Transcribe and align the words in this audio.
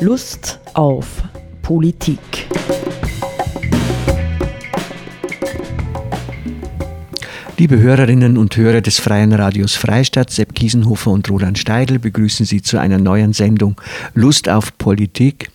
Lust 0.00 0.60
auf 0.74 1.24
Politik. 1.60 2.20
Liebe 7.56 7.80
Hörerinnen 7.80 8.38
und 8.38 8.56
Hörer 8.56 8.80
des 8.80 9.00
Freien 9.00 9.32
Radios 9.32 9.74
Freistadt, 9.74 10.30
Sepp 10.30 10.54
Kiesenhofer 10.54 11.10
und 11.10 11.28
Roland 11.28 11.58
Steidl 11.58 11.98
begrüßen 11.98 12.46
Sie 12.46 12.62
zu 12.62 12.78
einer 12.78 12.98
neuen 12.98 13.32
Sendung 13.32 13.74
Lust 14.14 14.48
auf 14.48 14.78
Politik. 14.78 15.50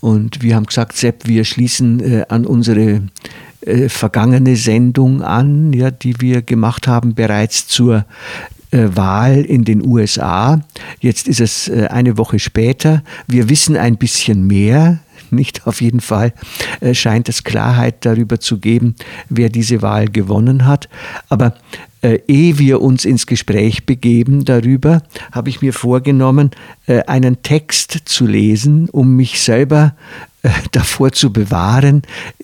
Und 0.00 0.42
wir 0.42 0.54
haben 0.54 0.66
gesagt, 0.66 0.96
Sepp, 0.96 1.26
wir 1.26 1.44
schließen 1.44 1.98
äh, 1.98 2.24
an 2.28 2.46
unsere 2.46 3.02
äh, 3.62 3.88
vergangene 3.88 4.54
Sendung 4.54 5.22
an, 5.22 5.72
ja, 5.72 5.90
die 5.90 6.20
wir 6.20 6.42
gemacht 6.42 6.86
haben 6.86 7.16
bereits 7.16 7.66
zur 7.66 8.04
Wahl 8.76 9.44
in 9.44 9.64
den 9.64 9.86
USA. 9.86 10.60
Jetzt 11.00 11.28
ist 11.28 11.40
es 11.40 11.68
äh, 11.68 11.88
eine 11.90 12.18
Woche 12.18 12.38
später. 12.38 13.02
Wir 13.26 13.48
wissen 13.48 13.76
ein 13.76 13.96
bisschen 13.96 14.46
mehr 14.46 15.00
nicht. 15.30 15.66
Auf 15.66 15.80
jeden 15.80 16.00
Fall 16.00 16.32
äh, 16.80 16.94
scheint 16.94 17.28
es 17.28 17.44
Klarheit 17.44 18.04
darüber 18.04 18.40
zu 18.40 18.58
geben, 18.58 18.94
wer 19.28 19.48
diese 19.48 19.82
Wahl 19.82 20.06
gewonnen 20.06 20.66
hat. 20.66 20.88
Aber 21.28 21.54
äh, 22.06 22.20
ehe 22.28 22.58
wir 22.60 22.82
uns 22.82 23.04
ins 23.04 23.26
Gespräch 23.26 23.84
begeben 23.84 24.44
darüber, 24.44 25.02
habe 25.32 25.48
ich 25.48 25.60
mir 25.60 25.72
vorgenommen, 25.72 26.52
äh, 26.86 27.02
einen 27.02 27.42
Text 27.42 28.02
zu 28.04 28.26
lesen, 28.26 28.88
um 28.90 29.16
mich 29.16 29.40
selber 29.40 29.96
äh, 30.42 30.50
davor 30.70 31.10
zu 31.10 31.32
bewahren, 31.32 32.02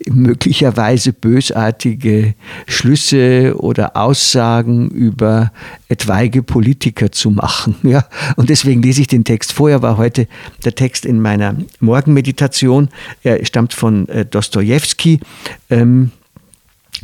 möglicherweise 0.09 1.13
bösartige 1.13 2.35
Schlüsse 2.67 3.55
oder 3.57 3.97
Aussagen 3.97 4.91
über 4.91 5.53
etwaige 5.89 6.43
Politiker 6.43 7.13
zu 7.13 7.31
machen. 7.31 7.77
Ja? 7.85 8.07
Und 8.37 8.49
deswegen 8.49 8.83
lese 8.83 9.03
ich 9.03 9.07
den 9.07 9.23
Text. 9.23 9.53
Vorher 9.53 9.83
war 9.83 9.97
heute 9.97 10.27
der 10.65 10.75
Text 10.75 11.05
in 11.05 11.21
meiner 11.21 11.55
Morgenmeditation. 11.79 12.89
Er 13.23 13.45
stammt 13.45 13.75
von 13.75 14.09
äh, 14.09 14.25
Dostoevsky. 14.25 15.21
Ähm, 15.69 16.11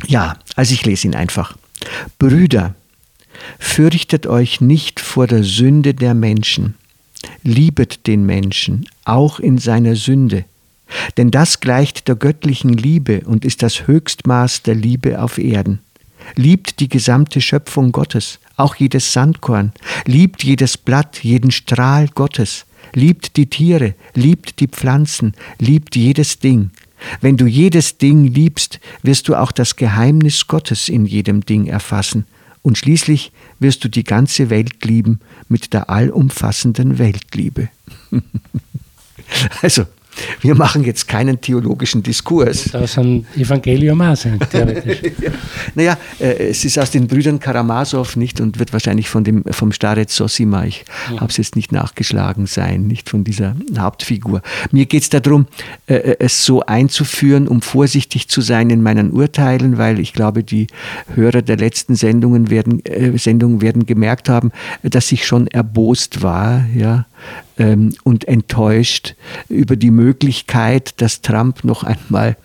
ja, 0.07 0.37
also 0.55 0.73
ich 0.73 0.83
lese 0.85 1.07
ihn 1.07 1.15
einfach. 1.15 1.58
Brüder, 2.17 2.75
fürchtet 3.57 4.27
euch 4.27 4.61
nicht 4.61 4.99
vor 4.99 5.27
der 5.27 5.43
Sünde 5.43 5.93
der 5.93 6.13
Menschen. 6.13 6.75
Liebet 7.43 8.07
den 8.07 8.25
Menschen, 8.25 8.87
auch 9.05 9.39
in 9.39 9.57
seiner 9.57 9.95
Sünde. 9.95 10.45
Denn 11.17 11.31
das 11.31 11.59
gleicht 11.59 12.07
der 12.07 12.15
göttlichen 12.15 12.73
Liebe 12.73 13.21
und 13.25 13.45
ist 13.45 13.61
das 13.61 13.87
Höchstmaß 13.87 14.63
der 14.63 14.75
Liebe 14.75 15.21
auf 15.21 15.37
Erden. 15.37 15.79
Liebt 16.35 16.79
die 16.79 16.89
gesamte 16.89 17.41
Schöpfung 17.41 17.91
Gottes, 17.91 18.39
auch 18.55 18.75
jedes 18.75 19.13
Sandkorn, 19.13 19.71
liebt 20.05 20.43
jedes 20.43 20.77
Blatt, 20.77 21.23
jeden 21.23 21.51
Strahl 21.51 22.07
Gottes, 22.07 22.65
liebt 22.93 23.37
die 23.37 23.47
Tiere, 23.47 23.95
liebt 24.13 24.59
die 24.59 24.67
Pflanzen, 24.67 25.33
liebt 25.59 25.95
jedes 25.95 26.39
Ding. 26.39 26.71
Wenn 27.21 27.37
du 27.37 27.45
jedes 27.45 27.97
Ding 27.97 28.25
liebst, 28.25 28.79
wirst 29.03 29.27
du 29.27 29.35
auch 29.35 29.51
das 29.51 29.75
Geheimnis 29.75 30.47
Gottes 30.47 30.89
in 30.89 31.05
jedem 31.05 31.45
Ding 31.45 31.67
erfassen, 31.67 32.25
und 32.61 32.77
schließlich 32.77 33.31
wirst 33.59 33.83
du 33.83 33.89
die 33.89 34.03
ganze 34.03 34.49
Welt 34.49 34.83
lieben 34.83 35.19
mit 35.47 35.73
der 35.73 35.89
allumfassenden 35.89 36.99
Weltliebe. 36.99 37.69
also, 39.61 39.85
wir 40.41 40.55
machen 40.55 40.83
jetzt 40.83 41.07
keinen 41.07 41.41
theologischen 41.41 42.03
Diskurs. 42.03 42.65
Das 42.71 42.91
ist 42.91 42.97
ein 42.97 43.25
Evangelium 43.35 43.99
sein, 44.15 44.39
theoretisch. 44.51 45.01
ja. 45.21 45.31
Naja, 45.75 45.97
äh, 46.19 46.49
es 46.49 46.65
ist 46.65 46.77
aus 46.79 46.91
den 46.91 47.07
Brüdern 47.07 47.39
Karamasow 47.39 48.15
nicht 48.15 48.39
und 48.41 48.59
wird 48.59 48.73
wahrscheinlich 48.73 49.09
von 49.09 49.23
dem, 49.23 49.43
vom 49.51 49.71
Starez 49.71 50.15
Sosima, 50.15 50.65
ich 50.65 50.85
ja. 51.11 51.21
habe 51.21 51.31
es 51.31 51.37
jetzt 51.37 51.55
nicht 51.55 51.71
nachgeschlagen 51.71 52.45
sein, 52.45 52.87
nicht 52.87 53.09
von 53.09 53.23
dieser 53.23 53.55
Hauptfigur. 53.77 54.41
Mir 54.71 54.85
geht 54.85 55.03
es 55.03 55.09
darum, 55.09 55.47
äh, 55.87 55.95
äh, 55.95 56.15
es 56.19 56.45
so 56.45 56.61
einzuführen, 56.61 57.47
um 57.47 57.61
vorsichtig 57.61 58.27
zu 58.27 58.41
sein 58.41 58.69
in 58.69 58.81
meinen 58.81 59.11
Urteilen, 59.11 59.77
weil 59.77 59.99
ich 59.99 60.13
glaube, 60.13 60.43
die 60.43 60.67
Hörer 61.15 61.41
der 61.41 61.57
letzten 61.57 61.95
Sendungen 61.95 62.49
werden, 62.49 62.83
äh, 62.85 63.17
Sendungen 63.17 63.61
werden 63.61 63.85
gemerkt 63.85 64.29
haben, 64.29 64.51
dass 64.83 65.11
ich 65.11 65.25
schon 65.25 65.47
erbost 65.47 66.21
war, 66.21 66.65
ja, 66.75 67.05
ähm, 67.59 67.93
und 68.03 68.27
enttäuscht 68.27 69.15
über 69.47 69.75
die 69.75 69.91
Möglichkeit, 69.91 70.99
dass 71.01 71.21
Trump 71.21 71.63
noch 71.63 71.83
einmal 71.83 72.35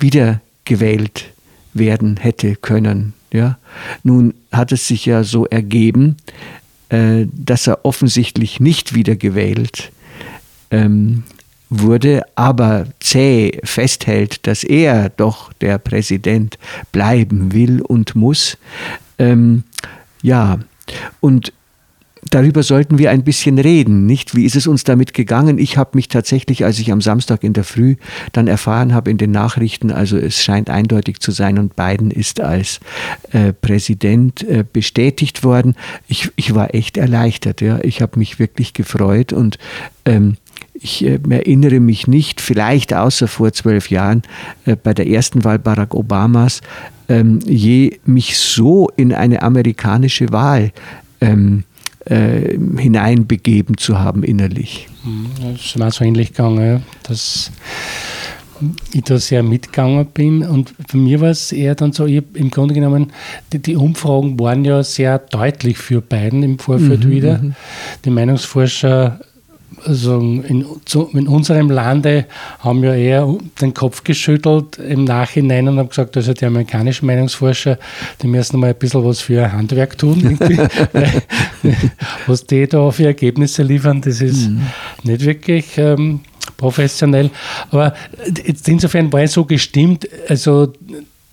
wiedergewählt 0.00 1.26
werden 1.74 2.16
hätte 2.16 2.56
können. 2.56 3.12
Ja? 3.32 3.58
Nun 4.02 4.34
hat 4.50 4.72
es 4.72 4.88
sich 4.88 5.06
ja 5.06 5.22
so 5.22 5.46
ergeben, 5.46 6.16
äh, 6.88 7.26
dass 7.32 7.66
er 7.66 7.84
offensichtlich 7.84 8.58
nicht 8.58 8.94
wiedergewählt 8.94 9.92
ähm, 10.70 11.24
wurde, 11.70 12.22
aber 12.34 12.86
zäh 13.00 13.60
festhält, 13.64 14.46
dass 14.46 14.64
er 14.64 15.08
doch 15.08 15.52
der 15.54 15.78
Präsident 15.78 16.58
bleiben 16.92 17.52
will 17.52 17.80
und 17.80 18.14
muss. 18.14 18.56
Ähm, 19.18 19.64
ja, 20.22 20.58
und 21.20 21.52
darüber 22.34 22.64
sollten 22.64 22.98
wir 22.98 23.10
ein 23.10 23.22
bisschen 23.22 23.58
reden, 23.58 24.06
nicht? 24.06 24.34
Wie 24.34 24.44
ist 24.44 24.56
es 24.56 24.66
uns 24.66 24.82
damit 24.82 25.14
gegangen? 25.14 25.58
Ich 25.58 25.76
habe 25.76 25.90
mich 25.94 26.08
tatsächlich, 26.08 26.64
als 26.64 26.80
ich 26.80 26.90
am 26.90 27.00
Samstag 27.00 27.44
in 27.44 27.52
der 27.52 27.62
Früh 27.62 27.94
dann 28.32 28.48
erfahren 28.48 28.92
habe 28.92 29.10
in 29.10 29.18
den 29.18 29.30
Nachrichten, 29.30 29.92
also 29.92 30.18
es 30.18 30.42
scheint 30.42 30.68
eindeutig 30.68 31.20
zu 31.20 31.30
sein 31.30 31.58
und 31.58 31.76
Biden 31.76 32.10
ist 32.10 32.40
als 32.40 32.80
äh, 33.30 33.52
Präsident 33.52 34.42
äh, 34.42 34.64
bestätigt 34.70 35.44
worden. 35.44 35.76
Ich, 36.08 36.30
ich 36.34 36.54
war 36.54 36.74
echt 36.74 36.96
erleichtert, 36.96 37.60
ja. 37.60 37.78
Ich 37.82 38.02
habe 38.02 38.18
mich 38.18 38.40
wirklich 38.40 38.72
gefreut 38.72 39.32
und 39.32 39.58
ähm, 40.04 40.36
ich 40.74 41.04
äh, 41.04 41.20
erinnere 41.28 41.78
mich 41.78 42.08
nicht, 42.08 42.40
vielleicht 42.40 42.92
außer 42.94 43.28
vor 43.28 43.52
zwölf 43.52 43.90
Jahren 43.90 44.22
äh, 44.66 44.74
bei 44.74 44.92
der 44.92 45.06
ersten 45.06 45.44
Wahl 45.44 45.60
Barack 45.60 45.94
Obamas, 45.94 46.62
ähm, 47.08 47.38
je 47.46 47.98
mich 48.04 48.36
so 48.38 48.90
in 48.96 49.12
eine 49.12 49.42
amerikanische 49.42 50.32
Wahl 50.32 50.72
ähm, 51.20 51.62
äh, 52.06 52.58
hineinbegeben 52.78 53.76
zu 53.76 53.98
haben 53.98 54.22
innerlich. 54.22 54.88
Das 55.40 55.64
ist 55.64 55.78
mir 55.78 55.90
so 55.90 56.04
ähnlich 56.04 56.30
gegangen, 56.30 56.82
dass 57.04 57.50
ich 58.92 59.02
da 59.02 59.18
sehr 59.18 59.42
mitgegangen 59.42 60.06
bin. 60.06 60.42
Und 60.42 60.74
für 60.88 60.96
mir 60.96 61.20
war 61.20 61.30
es 61.30 61.52
eher 61.52 61.74
dann 61.74 61.92
so, 61.92 62.06
ich 62.06 62.22
im 62.34 62.50
Grunde 62.50 62.74
genommen, 62.74 63.12
die, 63.52 63.58
die, 63.58 63.76
Umfragen 63.76 64.38
waren 64.38 64.64
ja 64.64 64.82
sehr 64.82 65.18
deutlich 65.18 65.78
für 65.78 66.00
beiden 66.00 66.42
im 66.42 66.58
Vorfeld 66.58 67.04
mhm, 67.04 67.10
wieder. 67.10 67.38
Mhm. 67.38 67.54
Die 68.04 68.10
Meinungsforscher 68.10 69.20
also 69.86 70.18
in, 70.18 70.66
zu, 70.84 71.08
in, 71.12 71.28
unserem 71.28 71.70
Lande 71.70 72.26
haben 72.60 72.82
ja 72.82 72.94
eher 72.94 73.36
den 73.60 73.74
Kopf 73.74 74.04
geschüttelt 74.04 74.78
im 74.78 75.04
Nachhinein 75.04 75.68
und 75.68 75.78
haben 75.78 75.88
gesagt, 75.88 76.16
also 76.16 76.32
die 76.32 76.44
amerikanischen 76.44 77.06
Meinungsforscher, 77.06 77.78
die 78.22 78.26
müssen 78.26 78.60
mal 78.60 78.70
ein 78.70 78.76
bisschen 78.76 79.04
was 79.04 79.20
für 79.20 79.50
Handwerk 79.52 79.98
tun. 79.98 80.38
was 82.26 82.44
die 82.46 82.66
da 82.66 82.90
für 82.90 83.06
Ergebnisse 83.06 83.62
liefern, 83.62 84.00
das 84.00 84.20
ist 84.20 84.48
mhm. 84.48 84.62
nicht 85.02 85.24
wirklich 85.24 85.78
ähm, 85.78 86.20
professionell. 86.56 87.30
Aber 87.70 87.94
insofern 88.66 89.12
war 89.12 89.22
es 89.22 89.32
so 89.32 89.44
gestimmt, 89.44 90.08
also 90.28 90.72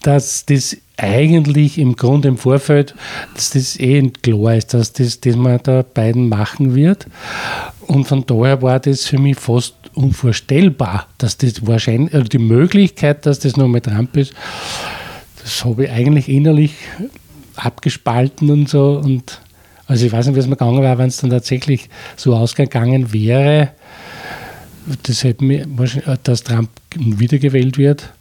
dass 0.01 0.45
das 0.45 0.77
eigentlich 1.01 1.77
im 1.77 1.95
Grunde 1.95 2.27
im 2.27 2.37
Vorfeld, 2.37 2.93
dass 3.33 3.49
das 3.49 3.79
eh 3.79 4.01
klar 4.21 4.55
ist, 4.55 4.73
dass 4.73 4.93
das, 4.93 5.19
das 5.19 5.35
man 5.35 5.59
da 5.63 5.81
beiden 5.81 6.29
machen 6.29 6.75
wird. 6.75 7.07
Und 7.87 8.05
von 8.05 8.25
daher 8.25 8.61
war 8.61 8.79
das 8.79 9.05
für 9.05 9.17
mich 9.17 9.37
fast 9.37 9.73
unvorstellbar, 9.95 11.07
dass 11.17 11.37
das 11.37 11.65
wahrscheinlich, 11.65 12.13
also 12.13 12.27
die 12.27 12.37
Möglichkeit, 12.37 13.25
dass 13.25 13.39
das 13.39 13.57
nochmal 13.57 13.81
Trump 13.81 14.15
ist, 14.15 14.33
das 15.41 15.65
habe 15.65 15.85
ich 15.85 15.91
eigentlich 15.91 16.29
innerlich 16.29 16.73
abgespalten 17.55 18.51
und 18.51 18.69
so. 18.69 19.01
Und 19.03 19.41
also 19.87 20.05
ich 20.05 20.11
weiß 20.11 20.27
nicht, 20.27 20.35
wie 20.35 20.39
es 20.39 20.47
mir 20.47 20.55
gegangen 20.55 20.83
wäre, 20.83 20.97
wenn 20.99 21.07
es 21.07 21.17
dann 21.17 21.31
tatsächlich 21.31 21.89
so 22.15 22.35
ausgegangen 22.35 23.11
wäre. 23.11 23.71
Das 25.03 25.23
hätte 25.23 25.43
mir, 25.43 25.65
dass 26.23 26.43
Trump 26.43 26.69
wiedergewählt 26.95 27.77
wird 27.77 28.13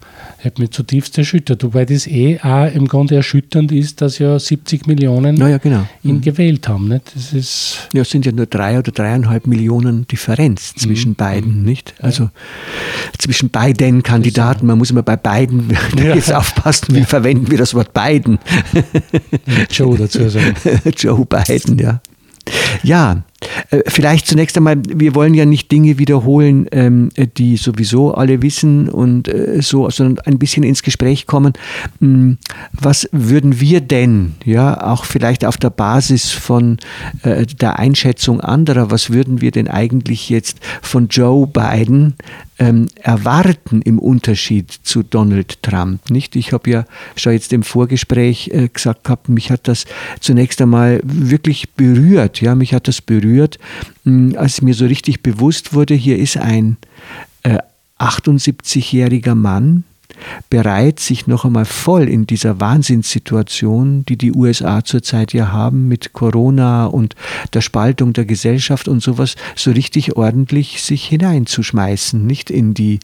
hat 0.45 0.59
mich 0.59 0.71
zutiefst 0.71 1.17
erschüttert, 1.19 1.63
wobei 1.63 1.85
das 1.85 2.07
eh 2.07 2.39
auch 2.41 2.73
im 2.73 2.89
Grunde 2.89 3.17
erschütternd 3.17 3.73
ist, 3.73 4.01
dass 4.01 4.19
ja 4.19 4.39
70 4.39 4.87
Millionen 4.87 5.37
ja, 5.37 5.59
genau. 5.59 5.87
ihn 6.03 6.17
mhm. 6.17 6.21
gewählt 6.23 6.69
haben. 6.69 6.89
Nicht? 6.89 7.13
Das 7.15 7.33
ist 7.33 7.89
ja, 7.93 8.03
es 8.03 8.11
sind 8.11 8.27
ja 8.27 8.33
nur 8.33 8.47
drei 8.47 8.79
oder 8.79 8.91
dreieinhalb 8.93 9.47
Millionen 9.47 10.07
Differenz 10.09 10.75
mhm. 10.75 10.81
zwischen 10.81 11.11
mhm. 11.11 11.17
beiden, 11.17 11.63
nicht? 11.63 11.95
Also 12.01 12.25
ja. 12.25 12.31
zwischen 13.19 13.51
beiden 13.51 14.03
Kandidaten, 14.03 14.67
man 14.67 14.79
muss 14.79 14.91
immer 14.91 15.03
bei 15.03 15.17
beiden 15.17 15.77
jetzt 15.97 16.33
aufpassen, 16.33 16.95
wie 16.95 17.05
verwenden 17.05 17.51
wir 17.51 17.59
das 17.59 17.75
Wort 17.75 17.93
beiden. 17.93 18.39
Joe 19.71 19.97
dazu 19.97 20.29
sagen. 20.29 20.55
Joe 20.97 21.27
Biden, 21.27 21.79
ja. 21.79 22.01
Ja, 22.83 23.23
vielleicht 23.87 24.27
zunächst 24.27 24.57
einmal, 24.57 24.77
wir 24.87 25.15
wollen 25.15 25.35
ja 25.35 25.47
nicht 25.47 25.71
Dinge 25.73 25.99
wiederholen, 25.99 26.67
ähm, 26.73 27.11
die 27.37 27.57
sowieso 27.57 28.13
alle 28.15 28.43
wissen 28.43 28.89
und 28.89 29.29
äh, 29.29 29.63
so, 29.63 29.89
sondern 29.91 30.25
ein 30.27 30.39
bisschen 30.39 30.63
ins 30.63 30.83
Gespräch 30.83 31.27
kommen. 31.27 31.53
Hm, 32.01 32.39
was 32.73 33.09
würden 33.13 33.61
wir 33.61 33.81
denn, 33.81 34.35
ja, 34.45 34.83
auch 34.83 35.05
vielleicht 35.05 35.45
auf 35.45 35.57
der 35.57 35.71
Basis 35.71 36.31
von 36.31 36.79
äh, 37.23 37.47
der 37.47 37.79
Einschätzung 37.79 38.41
anderer, 38.41 38.91
was 38.91 39.11
würden 39.11 39.41
wir 39.41 39.51
denn 39.51 39.69
eigentlich 39.69 40.29
jetzt 40.29 40.59
von 40.83 41.09
Joe 41.09 41.47
Biden 41.47 42.15
ähm, 42.61 42.89
erwarten 42.97 43.81
im 43.83 43.99
Unterschied 43.99 44.71
zu 44.71 45.03
Donald 45.03 45.63
Trump. 45.63 46.11
Nicht? 46.11 46.37
Ich 46.37 46.53
habe 46.53 46.71
ja 46.71 46.85
schon 47.17 47.33
jetzt 47.33 47.53
im 47.53 47.63
Vorgespräch 47.63 48.51
äh, 48.53 48.69
gesagt 48.69 49.05
gehabt, 49.05 49.31
mich 49.31 49.51
hat 49.51 49.67
das 49.67 49.87
zunächst 50.21 50.61
einmal 50.61 51.01
wirklich 51.03 51.71
berührt. 51.71 52.41
Ja, 52.43 52.55
mich 52.55 52.75
hat 52.75 52.87
das 52.87 53.01
berührt, 53.01 53.30
mh, 54.05 54.37
als 54.39 54.63
mir 54.63 54.75
so 54.75 54.87
richtig 54.87 55.23
bewusst 55.23 55.75
wurde, 55.75 55.95
hier 55.95 56.19
ist 56.19 56.37
ein 56.37 56.77
äh, 57.43 57.59
78-jähriger 57.99 59.35
Mann, 59.35 59.85
bereit, 60.49 61.01
sich 61.01 61.27
noch 61.27 61.45
einmal 61.45 61.65
voll 61.65 62.09
in 62.09 62.27
dieser 62.27 62.61
Wahnsinnssituation, 62.61 64.05
die 64.07 64.17
die 64.17 64.33
USA 64.33 64.85
zurzeit 64.85 65.33
ja 65.33 65.53
haben 65.53 65.89
mit 65.89 66.13
Corona 66.13 66.87
und 66.87 67.15
der 67.55 67.61
Spaltung 67.61 68.13
der 68.13 68.25
Gesellschaft 68.25 68.89
und 68.89 69.03
sowas, 69.03 69.37
so 69.55 69.71
richtig 69.71 70.17
ordentlich 70.17 70.83
sich 70.83 71.05
hineinzuschmeißen, 71.07 72.27
nicht 72.27 72.51
in 72.51 72.75
die 72.75 73.01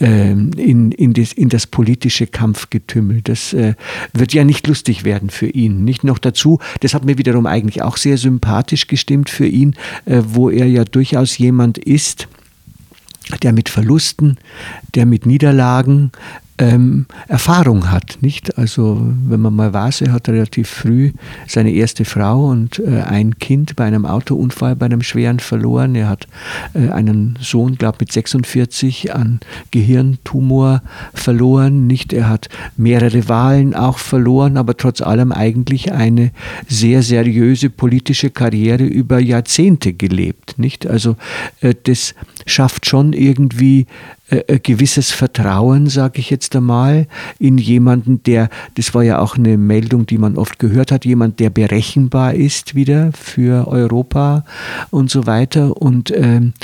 äh, 0.00 0.30
in, 0.30 0.90
in, 0.92 1.12
das, 1.12 1.32
in 1.32 1.48
das 1.48 1.66
politische 1.66 2.26
Kampfgetümmel. 2.26 3.22
Das 3.22 3.52
äh, 3.52 3.74
wird 4.12 4.32
ja 4.32 4.44
nicht 4.44 4.66
lustig 4.66 5.04
werden 5.04 5.30
für 5.30 5.48
ihn. 5.48 5.84
Nicht 5.84 6.02
noch 6.02 6.18
dazu, 6.18 6.58
das 6.80 6.94
hat 6.94 7.04
mir 7.04 7.18
wiederum 7.18 7.46
eigentlich 7.46 7.82
auch 7.82 7.96
sehr 7.96 8.16
sympathisch 8.16 8.86
gestimmt 8.86 9.30
für 9.30 9.46
ihn, 9.46 9.74
äh, 10.04 10.22
wo 10.26 10.50
er 10.50 10.66
ja 10.66 10.84
durchaus 10.84 11.36
jemand 11.38 11.78
ist, 11.78 12.28
der 13.42 13.52
mit 13.52 13.68
Verlusten, 13.68 14.38
der 14.94 15.06
mit 15.06 15.26
Niederlagen 15.26 16.10
ähm, 16.58 17.06
Erfahrung 17.28 17.90
hat. 17.90 18.18
Nicht? 18.20 18.58
Also 18.58 19.00
wenn 19.26 19.40
man 19.40 19.54
mal 19.54 19.72
weiß, 19.72 20.02
er 20.02 20.12
hat 20.12 20.28
relativ 20.28 20.68
früh 20.68 21.12
seine 21.46 21.72
erste 21.72 22.04
Frau 22.04 22.48
und 22.50 22.78
äh, 22.78 23.02
ein 23.02 23.38
Kind 23.38 23.76
bei 23.76 23.84
einem 23.84 24.06
Autounfall, 24.06 24.76
bei 24.76 24.86
einem 24.86 25.02
schweren 25.02 25.40
verloren. 25.40 25.94
Er 25.94 26.08
hat 26.08 26.26
äh, 26.74 26.90
einen 26.90 27.38
Sohn, 27.40 27.76
glaube 27.76 27.98
mit 28.00 28.12
46 28.12 29.14
an 29.14 29.40
Gehirntumor 29.70 30.82
verloren. 31.14 31.86
Nicht? 31.86 32.12
Er 32.12 32.28
hat 32.28 32.48
mehrere 32.76 33.28
Wahlen 33.28 33.74
auch 33.74 33.98
verloren, 33.98 34.56
aber 34.56 34.76
trotz 34.76 35.00
allem 35.00 35.32
eigentlich 35.32 35.92
eine 35.92 36.30
sehr 36.68 37.02
seriöse 37.02 37.70
politische 37.70 38.30
Karriere 38.30 38.84
über 38.84 39.18
Jahrzehnte 39.18 39.94
gelebt. 39.94 40.58
Nicht? 40.58 40.86
Also 40.86 41.16
äh, 41.60 41.74
das 41.84 42.14
schafft 42.46 42.86
schon 42.86 43.12
irgendwie 43.12 43.86
äh, 44.32 44.58
gewisses 44.58 45.10
Vertrauen, 45.10 45.88
sage 45.88 46.18
ich 46.20 46.30
jetzt 46.30 46.56
einmal, 46.56 47.06
in 47.38 47.58
jemanden, 47.58 48.22
der, 48.22 48.48
das 48.76 48.94
war 48.94 49.02
ja 49.02 49.18
auch 49.18 49.36
eine 49.36 49.58
Meldung, 49.58 50.06
die 50.06 50.16
man 50.16 50.38
oft 50.38 50.58
gehört 50.58 50.90
hat, 50.90 51.04
jemand, 51.04 51.38
der 51.38 51.50
berechenbar 51.50 52.32
ist 52.32 52.74
wieder 52.74 53.10
für 53.12 53.68
Europa 53.68 54.44
und 54.90 55.10
so 55.10 55.26
weiter 55.26 55.76
und 55.76 56.10
ähm, 56.16 56.54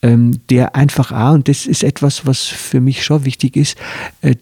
ähm, 0.00 0.40
der 0.48 0.76
einfach 0.76 1.10
auch, 1.10 1.34
und 1.34 1.48
das 1.48 1.66
ist 1.66 1.82
etwas, 1.82 2.24
was 2.24 2.44
für 2.44 2.80
mich 2.80 3.02
schon 3.02 3.24
wichtig 3.24 3.56
ist, 3.56 3.76
äh, 4.22 4.36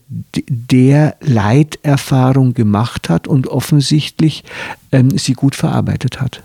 der 0.46 1.17
Leiterfahrung 1.23 2.52
gemacht 2.52 3.08
hat 3.08 3.26
und 3.26 3.49
offensichtlich 3.49 4.44
ähm, 4.93 5.17
sie 5.17 5.32
gut 5.32 5.55
verarbeitet 5.55 6.20
hat. 6.20 6.43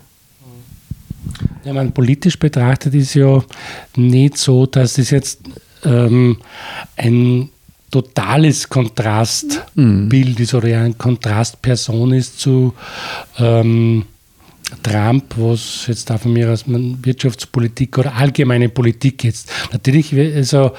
Ja, 1.64 1.74
man 1.74 1.92
politisch 1.92 2.38
betrachtet 2.38 2.94
ist 2.94 3.12
ja 3.12 3.42
nicht 3.96 4.38
so, 4.38 4.64
dass 4.64 4.96
es 4.96 5.10
jetzt 5.10 5.42
ähm, 5.84 6.38
ein 6.96 7.50
totales 7.90 8.68
Kontrastbild 8.68 9.74
mhm. 9.74 10.42
ist 10.42 10.54
oder 10.54 10.80
ein 10.80 10.96
Kontrastperson 10.96 12.12
ist 12.14 12.40
zu 12.40 12.74
ähm, 13.38 14.06
Trump, 14.82 15.34
was 15.36 15.86
jetzt 15.86 16.08
da 16.08 16.18
von 16.18 16.32
mir 16.32 16.50
aus 16.50 16.64
Wirtschaftspolitik 16.66 17.98
oder 17.98 18.14
allgemeine 18.14 18.68
Politik 18.68 19.24
jetzt. 19.24 19.50
Natürlich 19.72 20.14
also 20.14 20.72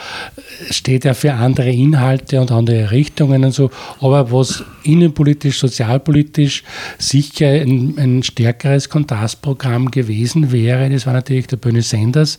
steht 0.70 1.06
er 1.06 1.16
für 1.16 1.34
andere 1.34 1.70
Inhalte 1.70 2.42
und 2.42 2.52
andere 2.52 2.92
Richtungen 2.92 3.44
und 3.46 3.54
so, 3.54 3.70
aber 4.00 4.32
was 4.32 4.64
innenpolitisch, 4.84 5.60
sozialpolitisch 5.60 6.64
sicher 6.98 7.48
ein, 7.48 7.96
ein 7.98 8.24
stärkeres 8.24 8.90
Kontrastprogramm 8.90 9.92
gewesen 9.92 10.52
wäre, 10.52 10.90
das 10.90 11.06
war 11.06 11.14
natürlich 11.14 11.48
der 11.48 11.58
Bernie 11.58 11.82
Sanders, 11.82 12.38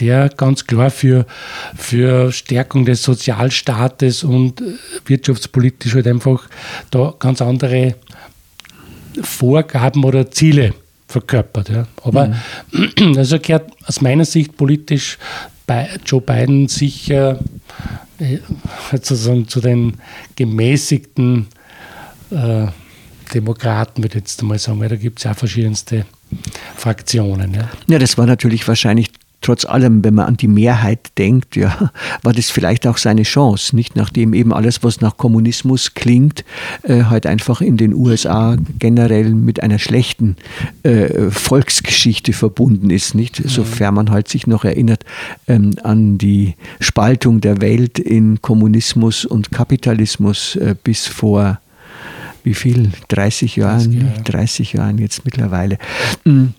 der 0.00 0.28
ganz 0.28 0.66
klar 0.66 0.90
für, 0.90 1.26
für 1.76 2.32
Stärkung 2.32 2.84
des 2.84 3.02
Sozialstaates 3.02 4.24
und 4.24 4.62
wirtschaftspolitisch 5.06 5.94
halt 5.94 6.06
einfach 6.06 6.48
da 6.90 7.14
ganz 7.18 7.40
andere 7.40 7.94
Vorgaben 9.22 10.04
oder 10.04 10.30
Ziele 10.30 10.74
verkörpert. 11.08 11.68
Ja. 11.68 11.86
Aber 12.02 12.34
mhm. 12.72 13.14
also 13.16 13.38
gehört 13.38 13.72
aus 13.86 14.00
meiner 14.00 14.24
Sicht 14.24 14.56
politisch 14.56 15.18
bei 15.66 15.88
Joe 16.04 16.20
Biden 16.20 16.68
sicher 16.68 17.38
äh, 18.18 18.38
sozusagen 18.90 19.48
zu 19.48 19.60
den 19.60 19.94
gemäßigten 20.36 21.46
äh, 22.30 22.66
Demokraten, 23.34 24.02
würde 24.02 24.18
ich 24.18 24.22
jetzt 24.22 24.40
einmal 24.40 24.58
sagen, 24.58 24.80
weil 24.80 24.88
da 24.88 24.96
gibt 24.96 25.18
es 25.18 25.24
ja 25.24 25.34
verschiedenste 25.34 26.06
Fraktionen. 26.76 27.54
Ja. 27.54 27.68
ja, 27.88 27.98
das 27.98 28.16
war 28.16 28.26
natürlich 28.26 28.66
wahrscheinlich 28.66 29.10
trotz 29.40 29.64
allem, 29.64 30.02
wenn 30.04 30.14
man 30.14 30.26
an 30.26 30.36
die 30.36 30.48
Mehrheit 30.48 31.10
denkt, 31.18 31.56
ja, 31.56 31.90
war 32.22 32.32
das 32.32 32.50
vielleicht 32.50 32.86
auch 32.86 32.96
seine 32.96 33.22
Chance, 33.22 33.76
nicht 33.76 33.96
nachdem 33.96 34.34
eben 34.34 34.52
alles, 34.52 34.82
was 34.82 35.00
nach 35.00 35.16
Kommunismus 35.16 35.94
klingt, 35.94 36.44
äh, 36.82 37.04
halt 37.04 37.26
einfach 37.26 37.60
in 37.60 37.76
den 37.76 37.94
USA 37.94 38.56
generell 38.78 39.30
mit 39.30 39.62
einer 39.62 39.78
schlechten 39.78 40.36
äh, 40.82 41.30
Volksgeschichte 41.30 42.32
verbunden 42.32 42.90
ist, 42.90 43.14
nicht, 43.14 43.36
sofern 43.46 43.94
man 43.94 44.10
halt 44.10 44.28
sich 44.28 44.46
noch 44.46 44.64
erinnert 44.64 45.04
ähm, 45.46 45.72
an 45.82 46.18
die 46.18 46.54
Spaltung 46.80 47.40
der 47.40 47.60
Welt 47.60 47.98
in 47.98 48.42
Kommunismus 48.42 49.24
und 49.24 49.52
Kapitalismus 49.52 50.56
äh, 50.56 50.74
bis 50.82 51.06
vor 51.06 51.60
wie 52.42 52.54
viel? 52.54 52.92
30 53.08 53.56
Jahren, 53.56 54.22
30 54.22 54.74
Jahren 54.74 54.98
jetzt 54.98 55.24
mittlerweile. 55.24 55.78
Mhm. 56.22 56.54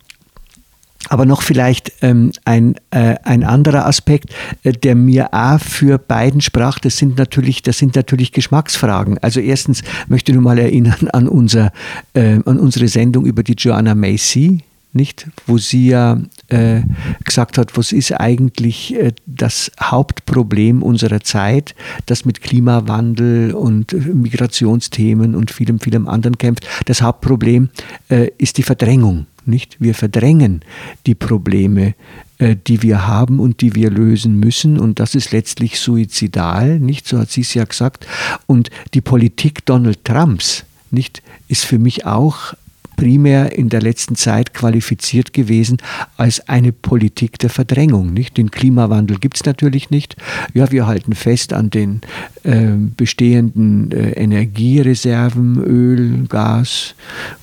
Aber 1.10 1.26
noch 1.26 1.42
vielleicht 1.42 1.92
ähm, 2.02 2.32
ein, 2.46 2.76
äh, 2.92 3.16
ein 3.24 3.44
anderer 3.44 3.86
Aspekt, 3.86 4.34
äh, 4.64 4.72
der 4.72 4.96
mir 4.96 5.34
auch 5.34 5.60
für 5.60 5.98
beiden 5.98 6.42
sprach, 6.42 6.80
das 6.80 6.98
sind 6.98 7.18
natürlich, 7.18 7.62
das 7.62 7.78
sind 7.78 7.96
natürlich 7.96 8.32
Geschmacksfragen. 8.32 9.18
Also 9.20 9.40
erstens 9.40 9.84
möchte 10.08 10.32
ich 10.32 10.36
nur 10.36 10.44
mal 10.44 10.60
erinnern 10.60 11.08
an, 11.14 11.28
unser, 11.28 11.72
äh, 12.14 12.40
an 12.46 12.60
unsere 12.60 12.88
Sendung 12.88 13.26
über 13.26 13.44
die 13.44 13.56
Joanna 13.58 13.96
Macy, 13.96 14.64
nicht? 14.94 15.28
Wo 15.46 15.58
sie 15.58 15.90
ja 15.90 16.20
äh, 16.48 16.82
gesagt 17.24 17.58
hat, 17.58 17.78
was 17.78 17.92
ist 17.92 18.12
eigentlich 18.12 18.96
äh, 18.96 19.14
das 19.26 19.72
Hauptproblem 19.82 20.82
unserer 20.84 21.22
Zeit, 21.22 21.76
das 22.06 22.26
mit 22.26 22.42
Klimawandel 22.42 23.54
und 23.54 23.94
Migrationsthemen 23.94 25.36
und 25.36 25.52
vielem, 25.52 25.80
vielem 25.80 26.08
anderen 26.08 26.38
kämpft. 26.38 26.68
Das 26.86 27.02
Hauptproblem 27.02 27.70
äh, 28.10 28.32
ist 28.38 28.58
die 28.58 28.64
Verdrängung 28.64 29.28
nicht? 29.48 29.78
Wir 29.80 29.96
verdrängen 29.96 30.62
die 31.06 31.16
Probleme, 31.16 31.96
äh, 32.38 32.56
die 32.68 32.82
wir 32.82 33.08
haben 33.08 33.40
und 33.40 33.62
die 33.62 33.76
wir 33.76 33.90
lösen 33.90 34.40
müssen. 34.40 34.80
Und 34.80 35.00
das 35.00 35.16
ist 35.16 35.32
letztlich 35.32 35.80
suizidal, 35.80 36.80
nicht? 36.80 37.08
So 37.08 37.20
hat 37.20 37.32
sie 37.32 37.42
es 37.42 37.54
ja 37.54 37.64
gesagt. 37.64 38.06
Und 38.46 38.70
die 38.94 39.02
Politik 39.02 39.66
Donald 39.66 40.04
Trumps, 40.06 40.66
nicht? 40.92 41.22
Ist 41.48 41.66
für 41.66 41.80
mich 41.80 42.06
auch 42.06 42.54
primär 42.98 43.58
in 43.58 43.70
der 43.70 43.82
letzten 43.82 44.16
Zeit 44.16 44.54
qualifiziert 44.54 45.32
gewesen 45.32 45.78
als 46.18 46.50
eine 46.50 46.74
Politik 46.74 47.40
der 47.40 47.50
Verdrängung. 47.50 48.12
Nicht? 48.12 48.36
Den 48.36 48.52
Klimawandel 48.52 49.20
gibt 49.20 49.38
es 49.38 49.46
natürlich 49.46 49.90
nicht. 49.90 50.18
Ja, 50.54 50.70
wir 50.72 50.88
halten 50.88 51.14
fest 51.16 51.54
an 51.54 51.70
den 51.70 52.02
äh, 52.44 52.72
bestehenden 52.98 53.92
äh, 53.92 54.12
Energiereserven, 54.12 55.64
Öl, 55.64 56.26
Gas, 56.28 56.96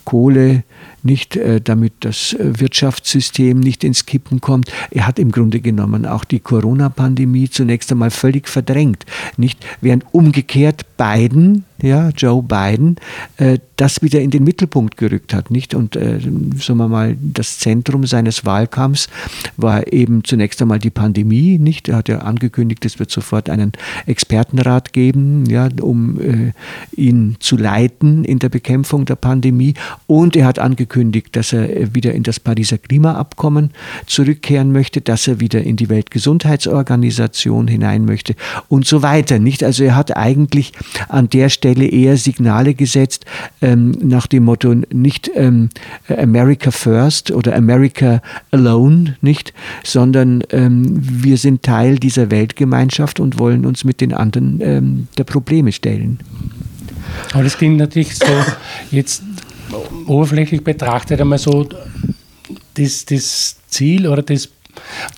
Kohle, 0.05 0.65
nicht, 1.03 1.37
äh, 1.37 1.61
damit 1.61 1.93
das 2.01 2.37
Wirtschaftssystem 2.39 3.61
nicht 3.61 3.85
ins 3.85 4.07
Kippen 4.07 4.41
kommt. 4.41 4.73
Er 4.91 5.07
hat 5.07 5.19
im 5.19 5.31
Grunde 5.31 5.61
genommen 5.61 6.05
auch 6.05 6.25
die 6.25 6.41
Corona-Pandemie 6.41 7.49
zunächst 7.49 7.93
einmal 7.93 8.11
völlig 8.11 8.49
verdrängt. 8.49 9.07
Nicht? 9.37 9.65
Während 9.81 10.05
umgekehrt 10.13 10.97
Biden 10.97 11.65
ja, 11.85 12.09
Joe 12.17 12.43
Biden, 12.43 12.97
äh, 13.37 13.59
das 13.77 14.03
wieder 14.03 14.21
in 14.21 14.31
den 14.31 14.45
Mittelpunkt 14.45 14.97
gerückt 14.97 15.35
hat, 15.35 15.51
nicht? 15.51 15.75
Und 15.75 15.97
äh, 15.97 16.21
sagen 16.21 16.79
wir 16.79 16.89
mal, 16.89 17.17
das 17.21 17.59
Zentrum 17.59 18.07
seines 18.07 18.45
Wahlkampfs 18.45 19.09
war 19.57 19.93
eben 19.93 20.25
zunächst 20.25 20.63
einmal 20.63 20.79
die 20.79 20.91
Pandemie, 20.91 21.59
nicht? 21.59 21.89
Er 21.89 21.97
hat 21.97 22.09
ja 22.09 22.19
angekündigt, 22.19 22.85
es 22.85 22.99
wird 22.99 23.11
sofort 23.11 23.51
einen 23.51 23.73
Expertenrat 24.07 24.93
geben, 24.93 25.45
ja, 25.47 25.69
um 25.81 26.21
äh, 26.21 26.53
ihn 26.97 27.37
zu 27.41 27.57
leiten 27.57 28.25
in 28.25 28.39
der 28.39 28.49
Bekämpfung 28.49 29.05
der 29.05 29.17
Pandemie. 29.17 29.75
Und 30.07 30.37
er 30.37 30.47
hat 30.47 30.59
angekündigt, 30.59 31.37
dass 31.37 31.53
er 31.53 31.95
wieder 31.95 32.15
in 32.15 32.23
das 32.23 32.41
Pariser 32.41 32.79
Klimaabkommen 32.79 33.73
zurückkehren 34.07 34.73
möchte, 34.73 35.01
dass 35.01 35.27
er 35.29 35.41
wieder 35.41 35.63
in 35.63 35.77
die 35.77 35.89
Weltgesundheitsorganisation 35.89 37.69
hinein 37.69 38.05
möchte 38.05 38.37
und 38.69 38.87
so 38.87 39.03
weiter, 39.03 39.39
nicht? 39.39 39.63
Also 39.63 39.85
er 39.85 39.97
hat 39.97 40.17
eigentlich 40.17 40.73
an 41.09 41.29
der 41.29 41.49
Stelle 41.49 41.74
eher 41.83 42.17
Signale 42.17 42.75
gesetzt, 42.75 43.25
ähm, 43.61 43.93
nach 44.01 44.27
dem 44.27 44.45
Motto 44.45 44.75
nicht 44.93 45.31
ähm, 45.35 45.71
America 46.09 46.71
First 46.71 47.31
oder 47.31 47.55
America 47.57 48.21
Alone, 48.51 49.17
nicht, 49.21 49.53
sondern 49.83 50.43
ähm, 50.51 50.85
wir 51.01 51.37
sind 51.37 51.63
Teil 51.63 51.99
dieser 51.99 52.31
Weltgemeinschaft 52.31 53.21
und 53.21 53.39
wollen 53.39 53.67
uns 53.67 53.85
mit 53.85 54.01
den 54.01 54.13
anderen 54.13 54.61
ähm, 54.61 55.09
der 55.19 55.25
Probleme 55.25 55.73
stellen. 55.73 56.19
Aber 57.33 57.43
das 57.43 57.57
klingt 57.57 57.77
natürlich 57.77 58.17
so, 58.17 58.25
jetzt 58.91 59.23
oberflächlich 60.07 60.63
betrachtet 60.63 61.21
einmal 61.21 61.39
so, 61.39 61.69
das, 62.75 63.05
das 63.05 63.57
Ziel 63.69 64.09
oder 64.09 64.23
das, 64.23 64.49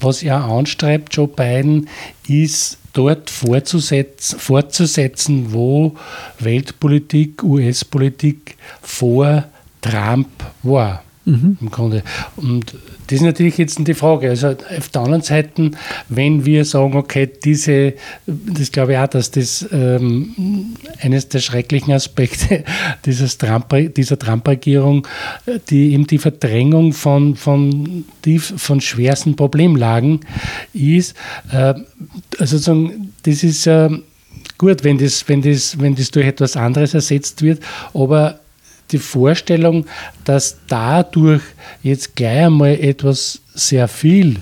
was 0.00 0.22
er 0.22 0.44
anstrebt, 0.44 1.14
Joe 1.14 1.28
Biden, 1.28 1.88
ist 2.28 2.78
dort 2.96 3.30
fortzusetzen, 3.30 4.38
fortzusetzen 4.38 5.52
wo 5.52 5.96
Weltpolitik, 6.38 7.42
US-Politik 7.42 8.56
vor 8.82 9.44
Trump 9.82 10.28
war. 10.62 11.02
Mhm. 11.24 11.58
Im 11.60 11.70
Grunde. 11.70 12.02
Und 12.36 12.74
das 13.06 13.18
ist 13.18 13.22
natürlich 13.22 13.58
jetzt 13.58 13.78
die 13.78 13.94
Frage. 13.94 14.30
Also 14.30 14.48
auf 14.48 14.88
der 14.88 15.02
anderen 15.02 15.22
Seite, 15.22 15.70
wenn 16.08 16.44
wir 16.44 16.64
sagen, 16.64 16.96
okay, 16.96 17.28
diese, 17.44 17.94
das 18.26 18.72
glaube 18.72 18.92
ich 18.92 18.98
auch, 18.98 19.06
dass 19.06 19.30
das 19.30 19.66
ähm, 19.72 20.74
eines 21.00 21.28
der 21.28 21.38
schrecklichen 21.38 21.92
Aspekte 21.92 22.64
dieses 23.04 23.38
Trump, 23.38 23.74
dieser 23.94 24.18
Trump-Regierung, 24.18 25.06
die 25.70 25.92
eben 25.92 26.06
die 26.06 26.18
Verdrängung 26.18 26.92
von, 26.92 27.36
von, 27.36 28.04
die, 28.24 28.38
von 28.38 28.80
schwersten 28.80 29.36
Problemlagen 29.36 30.20
ist. 30.72 31.14
Äh, 31.52 31.74
also 32.38 32.56
sozusagen, 32.58 33.12
das 33.22 33.44
ist 33.44 33.66
äh, 33.66 33.90
gut, 34.58 34.82
wenn 34.84 34.98
das, 34.98 35.28
wenn, 35.28 35.42
das, 35.42 35.78
wenn 35.78 35.94
das 35.94 36.10
durch 36.10 36.26
etwas 36.26 36.56
anderes 36.56 36.94
ersetzt 36.94 37.42
wird, 37.42 37.60
aber 37.94 38.40
die 38.92 38.98
Vorstellung, 38.98 39.86
dass 40.24 40.58
dadurch 40.68 41.42
jetzt 41.82 42.16
gleich 42.16 42.46
einmal 42.46 42.74
etwas 42.74 43.40
sehr 43.54 43.88
viel 43.88 44.36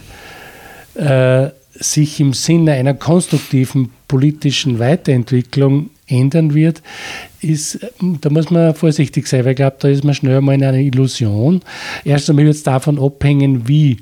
äh, 0.95 1.49
sich 1.73 2.21
im 2.21 2.33
Sinne 2.35 2.73
einer 2.73 2.95
konstruktiven 2.95 3.91
politischen 4.07 4.79
Weiterentwicklung 4.79 5.91
ändern 6.07 6.55
wird, 6.55 6.83
ist, 7.45 7.79
da 8.21 8.31
muss 8.31 8.51
man 8.51 8.75
vorsichtig 8.75 9.27
sein, 9.27 9.45
weil 9.45 9.53
ich 9.53 9.57
glaube, 9.57 9.77
da 9.79 9.89
ist 9.89 10.05
man 10.05 10.15
schnell 10.15 10.41
mal 10.41 10.55
in 10.55 10.65
einer 10.65 10.79
Illusion. 10.79 11.61
Erst 12.05 12.29
einmal 12.31 12.47
wird 12.47 12.57
es 12.57 12.63
davon 12.63 12.99
abhängen, 12.99 13.69
wie 13.69 13.99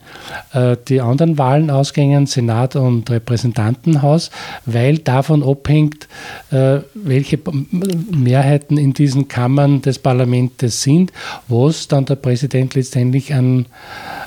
äh, 0.53 0.77
die 0.89 1.01
anderen 1.01 1.39
Wahlen 1.39 1.71
ausgängen, 1.71 2.27
Senat 2.27 2.77
und 2.77 3.11
Repräsentantenhaus, 3.11 4.31
weil 4.65 4.99
davon 4.99 5.43
abhängt, 5.43 6.09
äh, 6.51 6.79
welche 6.95 7.39
Mehrheiten 8.11 8.79
in 8.79 8.93
diesen 8.93 9.29
Kammern 9.29 9.83
des 9.83 9.99
Parlaments 9.99 10.83
sind, 10.83 11.13
was 11.49 11.89
dann 11.89 12.05
der 12.05 12.17
Präsident 12.17 12.75
letztendlich 12.75 13.35
an 13.35 13.67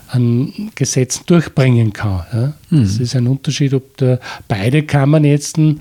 an 0.08 0.72
Gesetzen 0.76 1.24
durchbringen 1.26 1.94
kann. 1.94 2.24
Ja. 2.32 2.54
Mhm. 2.70 2.84
Das 2.84 3.00
ist 3.00 3.16
ein 3.16 3.28
Unterschied, 3.28 3.74
ob 3.74 3.98
der, 3.98 4.20
beide 4.48 4.84
Kammern 4.84 5.24
jetzt 5.24 5.58
äh, 5.58 5.76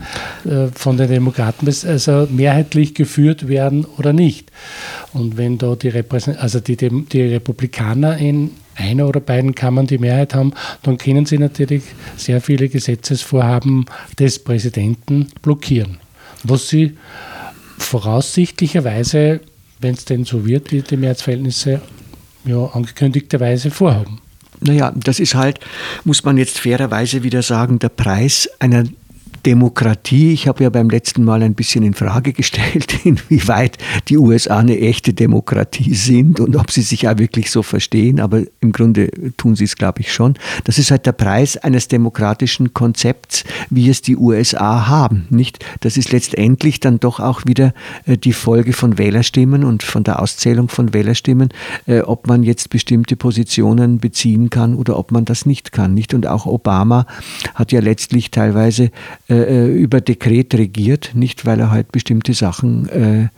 von 0.75 0.97
den 0.97 1.09
Demokraten 1.09 1.67
also 1.67 2.27
mehrheitlich 2.31 2.95
geführt 2.95 3.24
werden 3.49 3.85
oder 3.99 4.13
nicht. 4.13 4.51
Und 5.13 5.37
wenn 5.37 5.59
da 5.59 5.75
die, 5.75 5.89
Repräsent 5.89 6.39
also 6.39 6.61
die, 6.61 6.77
die 6.77 7.23
Republikaner 7.23 8.17
in 8.19 8.51
einer 8.77 9.09
oder 9.09 9.21
beiden 9.21 9.55
Kammern 9.55 9.87
die 9.87 9.99
Mehrheit 9.99 10.35
haben, 10.35 10.53
dann 10.83 10.99
können 10.99 11.27
sie 11.27 11.39
natürlich 11.39 11.83
sehr 12.17 12.41
viele 12.41 12.69
Gesetzesvorhaben 12.69 13.87
des 14.19 14.39
Präsidenten 14.39 15.29
blockieren. 15.43 15.99
Was 16.43 16.69
sie 16.69 16.97
voraussichtlicherweise, 17.79 19.41
wenn 19.81 19.95
es 19.95 20.05
denn 20.05 20.25
so 20.25 20.47
wird, 20.47 20.71
die, 20.71 20.83
die 20.83 20.97
Mehrheitsverhältnisse 20.97 21.81
ja, 22.45 22.67
angekündigterweise 22.67 23.71
vorhaben. 23.71 24.21
Naja, 24.61 24.93
das 24.95 25.21
ist 25.21 25.35
halt, 25.35 25.61
muss 26.05 26.25
man 26.25 26.39
jetzt 26.39 26.59
fairerweise 26.59 27.23
wieder 27.23 27.43
sagen, 27.43 27.79
der 27.79 27.89
Preis 27.89 28.49
einer 28.61 28.85
Demokratie. 29.45 30.33
Ich 30.33 30.49
habe 30.49 30.65
ja 30.65 30.71
beim 30.71 30.91
letzten 30.91 31.25
Mal 31.25 31.43
ein 31.43 31.55
bisschen 31.55 31.85
in 31.85 31.95
Frage 31.95 32.33
gestellt, 32.33 32.95
inwieweit 33.05 33.79
die 34.09 34.19
USA 34.19 34.59
eine 34.59 34.79
echte 34.79 35.13
Demokratie 35.13 35.95
sind 35.95 36.41
und 36.41 36.57
ob 36.57 36.71
sie 36.71 36.83
sich 36.83 37.09
auch 37.09 37.19
wirklich 37.19 37.51
so 37.51 37.63
verstehen. 37.63 38.21
Aber 38.21 38.43
im 38.61 38.73
Grunde 38.73 39.11
tun 39.37 39.57
sie 39.57 39.65
es, 39.65 39.77
glaube 39.77 40.01
ich, 40.01 40.13
schon. 40.13 40.35
Das 40.65 40.79
ist 40.79 40.91
halt 40.91 41.07
der 41.07 41.13
Preis 41.13 41.57
eines 41.57 41.89
demokratischen 41.89 42.75
Konzepts, 42.75 43.45
wie 43.71 43.89
es 43.89 44.03
die 44.03 44.17
USA 44.17 44.87
haben. 44.89 45.27
Nicht? 45.31 45.65
Das 45.81 45.97
ist 45.97 46.13
letztendlich 46.13 46.81
dann 46.81 46.99
doch 47.01 47.21
auch 47.21 47.43
wieder 47.47 47.75
äh, 48.07 48.17
die 48.17 48.33
Folge 48.33 48.73
von 48.73 48.99
Wählerstimmen 48.99 49.65
und 49.65 49.83
von 49.83 50.05
der 50.05 50.21
Auszählung 50.21 50.69
von 50.69 50.95
Wählerstimmen, 50.95 51.51
äh, 51.87 52.01
ob 52.01 52.27
man 52.27 52.43
jetzt 52.43 52.71
bestimmte 52.71 53.17
Positionen 53.17 53.99
beziehen 53.99 54.51
kann 54.51 54.75
oder 54.75 54.99
ob 54.99 55.13
man 55.13 55.25
das 55.25 55.47
nicht 55.47 55.73
kann. 55.73 55.95
Nicht? 55.95 56.15
Und 56.15 56.27
auch 56.27 56.47
Obama 56.47 57.07
hat 57.55 57.73
ja 57.73 57.81
letztlich 57.81 58.31
teilweise 58.31 58.91
äh, 59.35 59.65
äh, 59.65 59.67
über 59.67 60.01
Dekret 60.01 60.55
regiert, 60.55 61.11
nicht 61.15 61.45
weil 61.45 61.61
er 61.61 61.71
halt 61.71 61.91
bestimmte 61.93 62.35
Sachen 62.35 62.89
äh, 62.89 63.29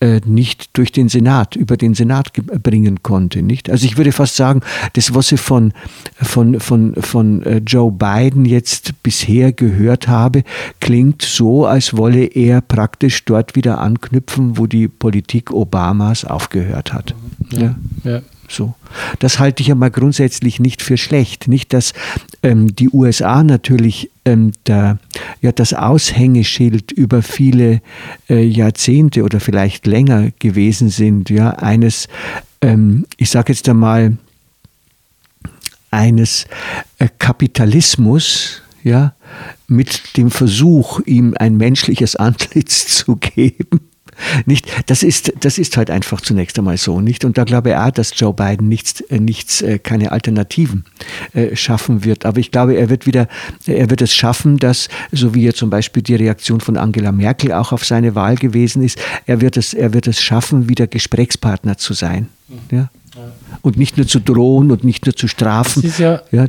äh, 0.00 0.20
nicht 0.24 0.76
durch 0.76 0.92
den 0.92 1.08
Senat, 1.08 1.56
über 1.56 1.76
den 1.76 1.94
Senat 1.94 2.32
bringen 2.62 3.02
konnte. 3.02 3.42
Nicht? 3.42 3.70
Also 3.70 3.86
ich 3.86 3.96
würde 3.96 4.12
fast 4.12 4.36
sagen, 4.36 4.60
das, 4.92 5.14
was 5.14 5.32
ich 5.32 5.40
von, 5.40 5.72
von, 6.14 6.60
von, 6.60 6.94
von 6.96 7.42
äh, 7.42 7.58
Joe 7.58 7.90
Biden 7.90 8.44
jetzt 8.44 9.02
bisher 9.02 9.52
gehört 9.52 10.08
habe, 10.08 10.44
klingt 10.80 11.22
so, 11.22 11.66
als 11.66 11.96
wolle 11.96 12.24
er 12.24 12.60
praktisch 12.60 13.24
dort 13.24 13.56
wieder 13.56 13.78
anknüpfen, 13.78 14.58
wo 14.58 14.66
die 14.66 14.88
Politik 14.88 15.50
Obamas 15.50 16.24
aufgehört 16.24 16.92
hat. 16.92 17.14
Ja. 17.52 17.76
ja. 18.04 18.12
ja. 18.12 18.22
So. 18.52 18.74
Das 19.18 19.38
halte 19.38 19.62
ich 19.62 19.68
ja 19.68 19.74
mal 19.74 19.90
grundsätzlich 19.90 20.60
nicht 20.60 20.82
für 20.82 20.98
schlecht. 20.98 21.48
Nicht, 21.48 21.72
dass 21.72 21.94
ähm, 22.42 22.76
die 22.76 22.90
USA 22.90 23.42
natürlich 23.42 24.10
ähm, 24.26 24.52
der, 24.66 24.98
ja, 25.40 25.52
das 25.52 25.72
Aushängeschild 25.72 26.92
über 26.92 27.22
viele 27.22 27.80
äh, 28.28 28.44
Jahrzehnte 28.44 29.22
oder 29.22 29.40
vielleicht 29.40 29.86
länger 29.86 30.30
gewesen 30.38 30.90
sind, 30.90 31.30
ja, 31.30 31.50
eines, 31.50 32.08
ähm, 32.60 33.06
ich 33.16 33.30
sage 33.30 33.52
jetzt 33.52 33.68
einmal, 33.68 34.18
eines 35.90 36.46
äh, 36.98 37.08
Kapitalismus, 37.18 38.62
ja, 38.84 39.14
mit 39.66 40.16
dem 40.18 40.30
Versuch, 40.30 41.00
ihm 41.06 41.34
ein 41.38 41.56
menschliches 41.56 42.16
Antlitz 42.16 42.86
zu 42.96 43.16
geben 43.16 43.91
nicht, 44.46 44.70
das 44.86 45.02
ist, 45.02 45.32
das 45.40 45.58
ist 45.58 45.76
halt 45.76 45.90
einfach 45.90 46.20
zunächst 46.20 46.58
einmal 46.58 46.76
so, 46.76 47.00
nicht? 47.00 47.24
Und 47.24 47.38
da 47.38 47.44
glaube 47.44 47.70
ich 47.70 47.76
auch, 47.76 47.90
dass 47.90 48.12
Joe 48.18 48.32
Biden 48.32 48.68
nichts, 48.68 49.00
äh, 49.02 49.18
nichts, 49.18 49.62
äh, 49.62 49.78
keine 49.78 50.12
Alternativen 50.12 50.84
äh, 51.32 51.54
schaffen 51.56 52.04
wird. 52.04 52.24
Aber 52.24 52.38
ich 52.38 52.50
glaube, 52.50 52.74
er 52.74 52.88
wird 52.88 53.06
wieder, 53.06 53.28
er 53.66 53.90
wird 53.90 54.02
es 54.02 54.14
schaffen, 54.14 54.58
dass, 54.58 54.88
so 55.10 55.34
wie 55.34 55.44
ja 55.44 55.52
zum 55.52 55.70
Beispiel 55.70 56.02
die 56.02 56.14
Reaktion 56.14 56.60
von 56.60 56.76
Angela 56.76 57.12
Merkel 57.12 57.52
auch 57.52 57.72
auf 57.72 57.84
seine 57.84 58.14
Wahl 58.14 58.36
gewesen 58.36 58.82
ist, 58.82 58.98
er 59.26 59.40
wird 59.40 59.56
es, 59.56 59.74
er 59.74 59.92
wird 59.92 60.06
es 60.06 60.20
schaffen, 60.20 60.68
wieder 60.68 60.86
Gesprächspartner 60.86 61.78
zu 61.78 61.92
sein. 61.92 62.28
Mhm. 62.48 62.76
Ja? 62.76 62.90
Und 63.60 63.76
nicht 63.76 63.96
nur 63.96 64.06
zu 64.06 64.20
drohen 64.20 64.70
und 64.70 64.84
nicht 64.84 65.04
nur 65.04 65.14
zu 65.14 65.28
strafen. 65.28 65.82
Ja, 65.98 66.22
ja. 66.30 66.48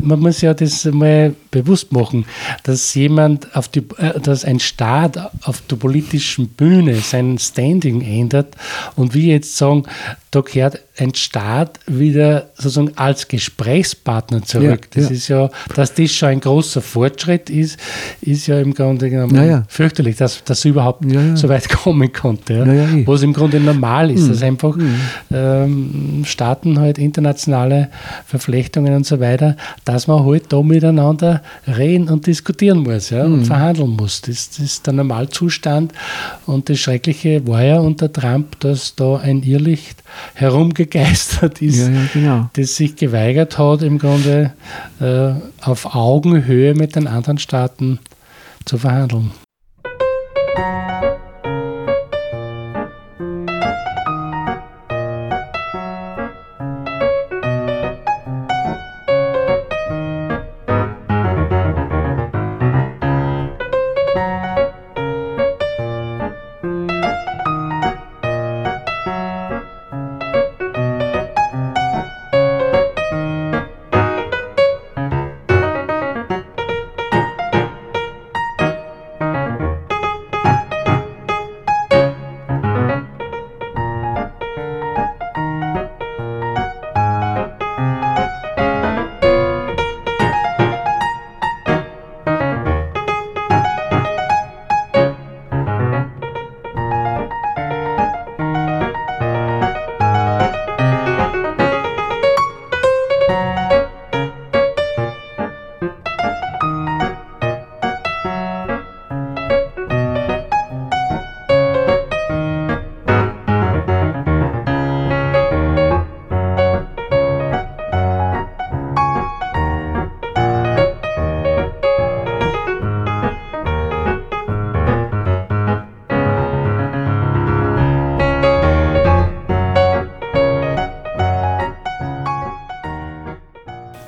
man 0.00 0.20
muss 0.20 0.40
ja 0.40 0.54
das 0.54 0.84
mal 0.84 1.34
bewusst 1.50 1.92
machen, 1.92 2.24
dass 2.62 2.94
jemand 2.94 3.54
auf 3.56 3.68
die, 3.68 3.82
äh, 3.98 4.20
dass 4.20 4.44
ein 4.44 4.60
Staat 4.60 5.18
auf 5.42 5.60
der 5.62 5.76
politischen 5.76 6.48
Bühne 6.48 6.96
sein 6.96 7.38
Standing 7.38 8.02
ändert 8.02 8.54
und 8.94 9.14
wir 9.14 9.34
jetzt 9.34 9.56
sagen, 9.56 9.84
da 10.30 10.42
gehört 10.42 10.80
ein 11.00 11.14
Staat 11.14 11.80
wieder 11.86 12.50
sozusagen 12.54 12.92
als 12.96 13.26
Gesprächspartner 13.26 14.42
zurück. 14.42 14.88
Ja, 14.94 15.02
das 15.02 15.04
ja. 15.04 15.10
ist 15.10 15.28
ja, 15.28 15.50
dass 15.74 15.94
das 15.94 16.12
schon 16.12 16.28
ein 16.28 16.40
großer 16.40 16.82
Fortschritt 16.82 17.48
ist, 17.48 17.78
ist 18.20 18.46
ja 18.46 18.60
im 18.60 18.74
Grunde 18.74 19.08
genommen 19.08 19.34
ja, 19.34 19.64
fürchterlich, 19.68 20.16
dass 20.16 20.44
das 20.44 20.64
überhaupt 20.64 21.04
so 21.34 21.48
weit 21.48 21.68
kommen 21.82 22.12
konnte. 22.12 22.54
Eh. 22.54 23.06
Was 23.06 23.22
im 23.22 23.32
Grunde 23.32 23.60
normal 23.60 24.10
ist, 24.10 24.24
mhm. 24.24 24.28
dass 24.28 24.42
einfach 24.42 24.76
mhm. 24.76 24.94
ähm, 25.32 26.22
Staaten 26.26 26.78
halt 26.78 26.98
internationale 26.98 27.88
Verflechtungen 28.26 28.94
und 28.94 29.06
so 29.06 29.20
weiter, 29.20 29.56
dass 29.84 30.06
man 30.06 30.26
halt 30.26 30.52
da 30.52 30.62
miteinander 30.62 31.42
reden 31.66 32.08
und 32.10 32.26
diskutieren 32.26 32.80
muss 32.80 33.10
ja, 33.10 33.26
mhm. 33.26 33.34
und 33.34 33.44
verhandeln 33.46 33.90
muss. 33.90 34.20
Das, 34.20 34.50
das 34.50 34.58
ist 34.58 34.86
der 34.86 34.92
Normalzustand. 34.92 35.92
Und 36.44 36.68
das 36.68 36.78
Schreckliche 36.78 37.46
war 37.46 37.62
ja 37.62 37.78
unter 37.78 38.12
Trump, 38.12 38.60
dass 38.60 38.94
da 38.94 39.16
ein 39.16 39.42
Irrlicht 39.42 40.02
herumgegeistert 40.90 41.62
ist, 41.62 41.78
ja, 41.78 41.88
ja, 41.88 42.00
genau. 42.12 42.50
das 42.54 42.76
sich 42.76 42.96
geweigert 42.96 43.58
hat, 43.58 43.82
im 43.82 43.98
Grunde 43.98 44.52
äh, 45.00 45.32
auf 45.60 45.94
Augenhöhe 45.94 46.74
mit 46.74 46.96
den 46.96 47.06
anderen 47.06 47.38
Staaten 47.38 47.98
zu 48.64 48.78
verhandeln. 48.78 49.32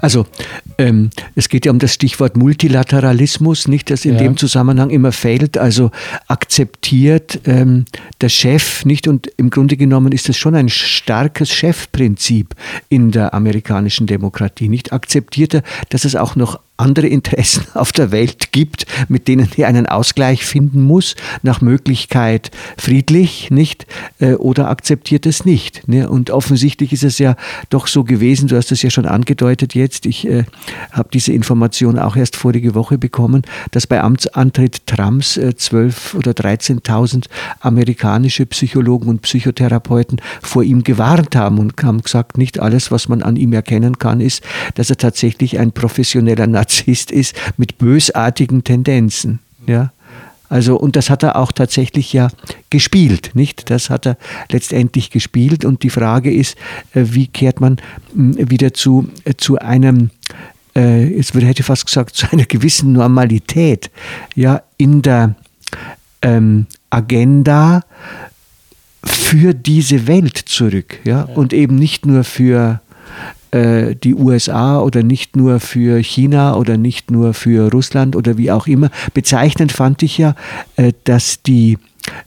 Also 0.00 0.26
ähm, 0.78 1.10
es 1.34 1.48
geht 1.48 1.66
ja 1.66 1.72
um 1.72 1.78
das 1.78 1.94
Stichwort 1.94 2.36
Multilateralismus, 2.36 3.68
nicht, 3.68 3.90
das 3.90 4.04
in 4.04 4.14
ja. 4.14 4.18
dem 4.18 4.36
Zusammenhang 4.36 4.90
immer 4.90 5.12
fällt. 5.12 5.58
Also 5.58 5.90
akzeptiert 6.28 7.40
ähm, 7.44 7.84
der 8.20 8.28
Chef 8.28 8.84
nicht 8.84 9.08
und 9.08 9.30
im 9.36 9.50
Grunde 9.50 9.76
genommen 9.76 10.12
ist 10.12 10.28
es 10.28 10.36
schon 10.36 10.54
ein 10.54 10.68
starkes 10.68 11.50
Chefprinzip 11.50 12.54
in 12.88 13.10
der 13.10 13.34
amerikanischen 13.34 14.06
Demokratie. 14.06 14.68
Nicht 14.68 14.92
akzeptiert 14.92 15.54
er, 15.54 15.62
dass 15.90 16.04
es 16.04 16.16
auch 16.16 16.36
noch 16.36 16.60
andere 16.80 17.06
Interessen 17.06 17.64
auf 17.74 17.92
der 17.92 18.10
Welt 18.10 18.52
gibt, 18.52 18.86
mit 19.08 19.28
denen 19.28 19.48
er 19.56 19.68
einen 19.68 19.86
Ausgleich 19.86 20.44
finden 20.44 20.82
muss, 20.82 21.14
nach 21.42 21.60
Möglichkeit 21.60 22.50
friedlich, 22.76 23.50
nicht? 23.50 23.86
Äh, 24.18 24.34
oder 24.34 24.68
akzeptiert 24.68 25.26
es 25.26 25.44
nicht. 25.44 25.86
Ne? 25.86 26.08
Und 26.08 26.30
offensichtlich 26.30 26.92
ist 26.92 27.04
es 27.04 27.18
ja 27.18 27.36
doch 27.68 27.86
so 27.86 28.04
gewesen, 28.04 28.48
du 28.48 28.56
hast 28.56 28.72
es 28.72 28.82
ja 28.82 28.90
schon 28.90 29.06
angedeutet 29.06 29.74
jetzt, 29.74 29.89
ich 30.06 30.26
äh, 30.26 30.44
habe 30.92 31.08
diese 31.12 31.32
Information 31.32 31.98
auch 31.98 32.16
erst 32.16 32.36
vorige 32.36 32.74
Woche 32.74 32.98
bekommen, 32.98 33.42
dass 33.70 33.86
bei 33.86 34.00
Amtsantritt 34.00 34.86
Trumps 34.86 35.36
äh, 35.36 35.54
12 35.56 36.14
oder 36.14 36.32
13.000 36.32 37.26
amerikanische 37.60 38.46
Psychologen 38.46 39.08
und 39.08 39.22
Psychotherapeuten 39.22 40.20
vor 40.42 40.62
ihm 40.62 40.84
gewarnt 40.84 41.36
haben 41.36 41.58
und 41.58 41.82
haben 41.82 42.02
gesagt, 42.02 42.38
nicht 42.38 42.60
alles, 42.60 42.90
was 42.90 43.08
man 43.08 43.22
an 43.22 43.36
ihm 43.36 43.52
erkennen 43.52 43.98
kann, 43.98 44.20
ist, 44.20 44.42
dass 44.74 44.90
er 44.90 44.96
tatsächlich 44.96 45.58
ein 45.58 45.72
professioneller 45.72 46.46
Narzisst 46.50 47.10
ist 47.10 47.34
mit 47.56 47.78
bösartigen 47.78 48.64
Tendenzen. 48.64 49.40
Ja. 49.66 49.92
Also, 50.50 50.76
und 50.76 50.96
das 50.96 51.10
hat 51.10 51.22
er 51.22 51.36
auch 51.36 51.52
tatsächlich 51.52 52.12
ja 52.12 52.28
gespielt, 52.70 53.30
nicht? 53.34 53.70
Das 53.70 53.88
hat 53.88 54.04
er 54.04 54.18
letztendlich 54.50 55.10
gespielt. 55.10 55.64
Und 55.64 55.84
die 55.84 55.90
Frage 55.90 56.34
ist, 56.34 56.58
äh, 56.92 57.04
wie 57.10 57.28
kehrt 57.28 57.60
man 57.60 57.76
hm, 58.12 58.50
wieder 58.50 58.74
zu, 58.74 59.08
äh, 59.24 59.34
zu 59.36 59.58
einem, 59.58 60.10
äh, 60.74 61.06
jetzt 61.06 61.32
hätte 61.34 61.60
ich 61.60 61.66
fast 61.66 61.86
gesagt, 61.86 62.16
zu 62.16 62.30
einer 62.32 62.46
gewissen 62.46 62.92
Normalität, 62.92 63.92
ja, 64.34 64.62
in 64.76 65.02
der 65.02 65.36
ähm, 66.20 66.66
Agenda 66.90 67.84
für 69.04 69.54
diese 69.54 70.08
Welt 70.08 70.36
zurück, 70.36 70.98
ja, 71.04 71.22
und 71.22 71.52
eben 71.52 71.76
nicht 71.76 72.06
nur 72.06 72.24
für 72.24 72.80
äh, 73.50 73.94
die 73.96 74.14
USA 74.14 74.80
oder 74.80 75.02
nicht 75.02 75.36
nur 75.36 75.60
für 75.60 76.02
China 76.02 76.54
oder 76.54 76.76
nicht 76.76 77.10
nur 77.10 77.34
für 77.34 77.70
Russland 77.70 78.16
oder 78.16 78.38
wie 78.38 78.50
auch 78.50 78.66
immer. 78.66 78.90
Bezeichnend 79.14 79.72
fand 79.72 80.02
ich 80.02 80.18
ja, 80.18 80.34
äh, 80.76 80.92
dass 81.04 81.42
die, 81.42 81.78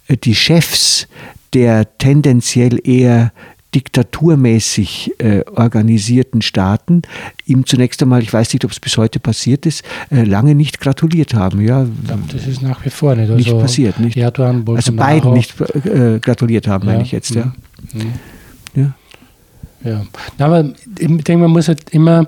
äh, 0.07 0.17
die 0.17 0.35
Chefs 0.35 1.07
der 1.53 1.97
tendenziell 1.97 2.79
eher 2.83 3.31
diktaturmäßig 3.75 5.13
äh, 5.19 5.41
organisierten 5.55 6.41
Staaten 6.41 7.01
ihm 7.45 7.65
zunächst 7.65 8.01
einmal, 8.03 8.21
ich 8.21 8.31
weiß 8.31 8.53
nicht, 8.53 8.65
ob 8.65 8.71
es 8.71 8.79
bis 8.79 8.97
heute 8.97 9.19
passiert 9.19 9.65
ist, 9.65 9.83
äh, 10.11 10.23
lange 10.23 10.55
nicht 10.55 10.79
gratuliert 10.79 11.33
haben. 11.33 11.61
Ja, 11.61 11.87
das 12.31 12.45
ist 12.45 12.61
nach 12.61 12.85
wie 12.85 12.89
vor 12.89 13.15
nicht. 13.15 13.31
Also 13.31 13.35
nicht 13.35 13.59
passiert. 13.59 13.99
Nicht? 13.99 14.17
Erdogan, 14.17 14.63
also 14.67 14.93
beiden 14.93 15.33
nicht 15.33 15.59
äh, 15.59 16.19
gratuliert 16.19 16.67
haben, 16.67 16.85
ja. 16.85 16.93
meine 16.93 17.03
ich 17.03 17.11
jetzt. 17.11 17.33
Ja. 17.33 17.53
Mhm. 17.93 17.99
ja. 17.99 18.05
Ja, 19.83 20.05
aber 20.37 20.65
ich 20.97 21.07
denke, 21.07 21.37
man 21.37 21.51
muss 21.51 21.67
halt 21.67 21.89
immer 21.89 22.21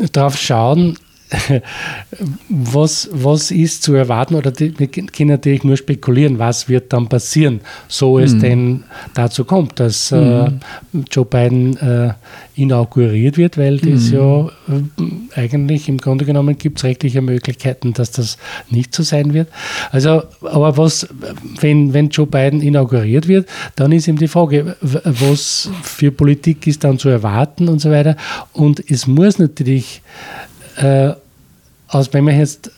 äh, 0.00 0.08
darauf 0.12 0.36
schauen, 0.36 0.98
was, 2.48 3.08
was 3.12 3.50
ist 3.50 3.82
zu 3.82 3.94
erwarten 3.94 4.34
oder 4.34 4.52
die, 4.52 4.78
wir 4.78 4.86
können 4.86 5.28
natürlich 5.28 5.64
nur 5.64 5.76
spekulieren, 5.76 6.38
was 6.38 6.68
wird 6.68 6.92
dann 6.92 7.08
passieren, 7.08 7.60
so 7.88 8.18
es 8.18 8.34
mhm. 8.34 8.40
denn 8.40 8.84
dazu 9.14 9.44
kommt, 9.44 9.80
dass 9.80 10.12
mhm. 10.12 10.60
äh, 10.94 10.98
Joe 11.10 11.24
Biden 11.24 11.76
äh, 11.78 12.12
inauguriert 12.54 13.36
wird, 13.38 13.58
weil 13.58 13.78
das 13.78 14.10
mhm. 14.10 14.14
ja 14.14 14.46
äh, 14.46 15.40
eigentlich 15.40 15.88
im 15.88 15.98
Grunde 15.98 16.24
genommen 16.24 16.56
gibt 16.56 16.78
es 16.78 16.84
rechtliche 16.84 17.20
Möglichkeiten, 17.22 17.92
dass 17.92 18.12
das 18.12 18.38
nicht 18.70 18.94
so 18.94 19.02
sein 19.02 19.34
wird. 19.34 19.48
Also, 19.90 20.22
aber 20.42 20.76
was, 20.76 21.08
wenn, 21.60 21.92
wenn 21.92 22.10
Joe 22.10 22.26
Biden 22.26 22.62
inauguriert 22.62 23.26
wird, 23.26 23.48
dann 23.74 23.90
ist 23.92 24.06
eben 24.06 24.18
die 24.18 24.28
Frage, 24.28 24.76
was 24.80 25.68
für 25.82 26.12
Politik 26.12 26.66
ist 26.66 26.84
dann 26.84 26.98
zu 26.98 27.08
erwarten 27.08 27.68
und 27.68 27.80
so 27.80 27.90
weiter. 27.90 28.16
Und 28.52 28.82
es 28.90 29.06
muss 29.06 29.38
natürlich 29.38 30.02
äh, 30.76 31.12
aus, 31.88 32.12
wenn 32.12 32.24
man 32.24 32.38
jetzt 32.38 32.70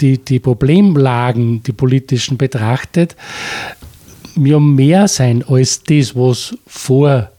die, 0.00 0.18
die 0.18 0.38
Problemlagen, 0.38 1.62
die 1.62 1.72
politischen 1.72 2.36
betrachtet, 2.36 3.16
ja 4.36 4.60
mehr 4.60 5.08
sein 5.08 5.44
als 5.48 5.82
das, 5.82 6.14
was 6.14 6.56
vor 6.66 7.30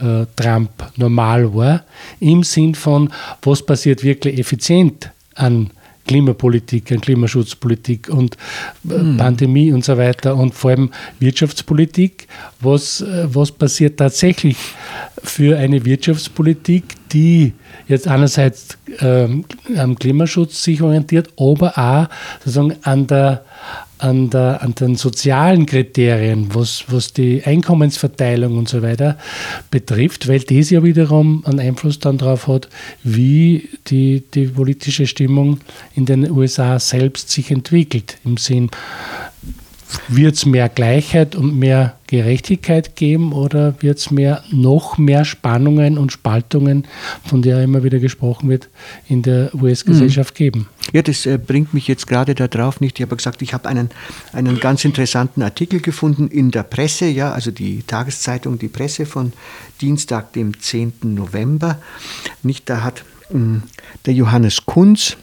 äh, 0.00 0.26
Trump 0.36 0.70
normal 0.96 1.54
war, 1.54 1.84
im 2.20 2.42
Sinn 2.42 2.74
von, 2.74 3.10
was 3.42 3.64
passiert 3.64 4.02
wirklich 4.02 4.38
effizient 4.38 5.10
an 5.34 5.70
Klimapolitik, 6.06 6.90
an 6.90 7.00
Klimaschutzpolitik 7.00 8.08
und 8.08 8.36
mhm. 8.82 9.16
Pandemie 9.16 9.72
und 9.72 9.84
so 9.84 9.96
weiter 9.96 10.34
und 10.34 10.54
vor 10.54 10.70
allem 10.70 10.90
Wirtschaftspolitik. 11.20 12.26
Was, 12.60 13.00
äh, 13.00 13.28
was 13.32 13.52
passiert 13.52 13.98
tatsächlich 13.98 14.56
für 15.22 15.56
eine 15.56 15.84
Wirtschaftspolitik, 15.84 16.96
die 17.12 17.52
jetzt 17.88 18.08
einerseits 18.08 18.78
ähm, 19.00 19.44
am 19.76 19.98
Klimaschutz 19.98 20.62
sich 20.62 20.82
orientiert, 20.82 21.28
aber 21.36 21.76
auch 21.78 22.08
sozusagen 22.44 22.76
an 22.82 23.06
der 23.06 23.44
an, 24.00 24.30
der, 24.30 24.62
an 24.62 24.74
den 24.74 24.96
sozialen 24.96 25.66
Kriterien, 25.66 26.54
was, 26.54 26.84
was 26.88 27.12
die 27.12 27.42
Einkommensverteilung 27.44 28.56
und 28.56 28.68
so 28.68 28.82
weiter 28.82 29.18
betrifft, 29.70 30.28
weil 30.28 30.40
das 30.40 30.70
ja 30.70 30.82
wiederum 30.82 31.44
einen 31.44 31.60
Einfluss 31.60 31.98
dann 31.98 32.18
darauf 32.18 32.48
hat, 32.48 32.68
wie 33.02 33.68
die, 33.88 34.24
die 34.34 34.46
politische 34.46 35.06
Stimmung 35.06 35.60
in 35.94 36.06
den 36.06 36.30
USA 36.30 36.78
selbst 36.78 37.30
sich 37.30 37.50
entwickelt. 37.50 38.18
Im 38.24 38.36
Sinn, 38.36 38.70
wird 40.08 40.34
es 40.34 40.46
mehr 40.46 40.68
Gleichheit 40.68 41.34
und 41.34 41.58
mehr 41.58 41.96
Gerechtigkeit 42.06 42.96
geben 42.96 43.32
oder 43.32 43.74
wird 43.80 43.98
es 43.98 44.10
mehr, 44.10 44.42
noch 44.50 44.98
mehr 44.98 45.24
Spannungen 45.24 45.96
und 45.96 46.12
Spaltungen, 46.12 46.86
von 47.24 47.42
der 47.42 47.62
immer 47.62 47.84
wieder 47.84 47.98
gesprochen 47.98 48.48
wird, 48.48 48.68
in 49.08 49.22
der 49.22 49.54
US-Gesellschaft 49.54 50.34
mhm. 50.34 50.38
geben? 50.38 50.68
Ja, 50.92 51.02
das 51.02 51.26
äh, 51.26 51.38
bringt 51.38 51.72
mich 51.72 51.86
jetzt 51.86 52.06
gerade 52.06 52.34
darauf 52.34 52.80
nicht. 52.80 52.98
Ich 52.98 53.02
habe 53.06 53.16
gesagt, 53.16 53.42
ich 53.42 53.54
habe 53.54 53.68
einen, 53.68 53.90
einen 54.32 54.58
ganz 54.58 54.84
interessanten 54.84 55.42
Artikel 55.42 55.80
gefunden 55.80 56.28
in 56.28 56.50
der 56.50 56.64
Presse, 56.64 57.06
ja, 57.06 57.32
also 57.32 57.50
die 57.50 57.82
Tageszeitung 57.82 58.58
Die 58.58 58.68
Presse 58.68 59.06
von 59.06 59.32
Dienstag, 59.80 60.32
dem 60.32 60.58
10. 60.58 60.94
November. 61.02 61.78
Nicht, 62.42 62.68
da 62.68 62.82
hat 62.82 63.04
mh, 63.30 63.38
hm, 63.38 63.62
der 64.06 64.14
Johannes 64.14 64.66
Kunz, 64.66 65.16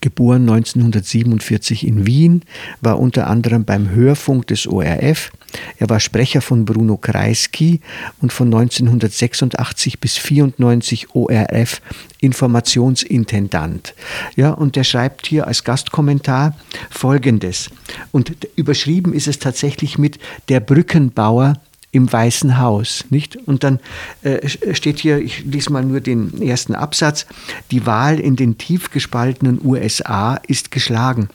geboren 0.00 0.42
1947 0.42 1.86
in 1.86 2.06
Wien, 2.06 2.42
war 2.80 2.98
unter 2.98 3.26
anderem 3.26 3.64
beim 3.64 3.90
Hörfunk 3.90 4.46
des 4.46 4.66
ORF. 4.66 5.30
Er 5.78 5.88
war 5.88 6.00
Sprecher 6.00 6.40
von 6.40 6.64
Bruno 6.64 6.96
Kreisky 6.96 7.80
und 8.20 8.32
von 8.32 8.48
1986 8.48 10.00
bis 10.00 10.16
94 10.16 11.14
ORF 11.14 11.80
Informationsintendant. 12.20 13.94
Ja, 14.36 14.50
und 14.50 14.76
der 14.76 14.84
schreibt 14.84 15.26
hier 15.26 15.46
als 15.46 15.64
Gastkommentar 15.64 16.56
Folgendes. 16.90 17.70
Und 18.12 18.48
überschrieben 18.56 19.12
ist 19.12 19.28
es 19.28 19.38
tatsächlich 19.38 19.98
mit 19.98 20.18
Der 20.48 20.60
Brückenbauer 20.60 21.54
im 21.96 22.12
Weißen 22.12 22.58
Haus, 22.58 23.06
nicht? 23.10 23.36
Und 23.36 23.64
dann 23.64 23.80
äh, 24.22 24.46
steht 24.74 24.98
hier, 24.98 25.18
ich 25.18 25.44
lese 25.44 25.72
mal 25.72 25.82
nur 25.82 26.00
den 26.00 26.42
ersten 26.42 26.74
Absatz, 26.74 27.26
die 27.70 27.86
Wahl 27.86 28.20
in 28.20 28.36
den 28.36 28.58
tief 28.58 28.90
gespaltenen 28.90 29.60
USA 29.64 30.36
ist 30.46 30.70
geschlagen. 30.70 31.30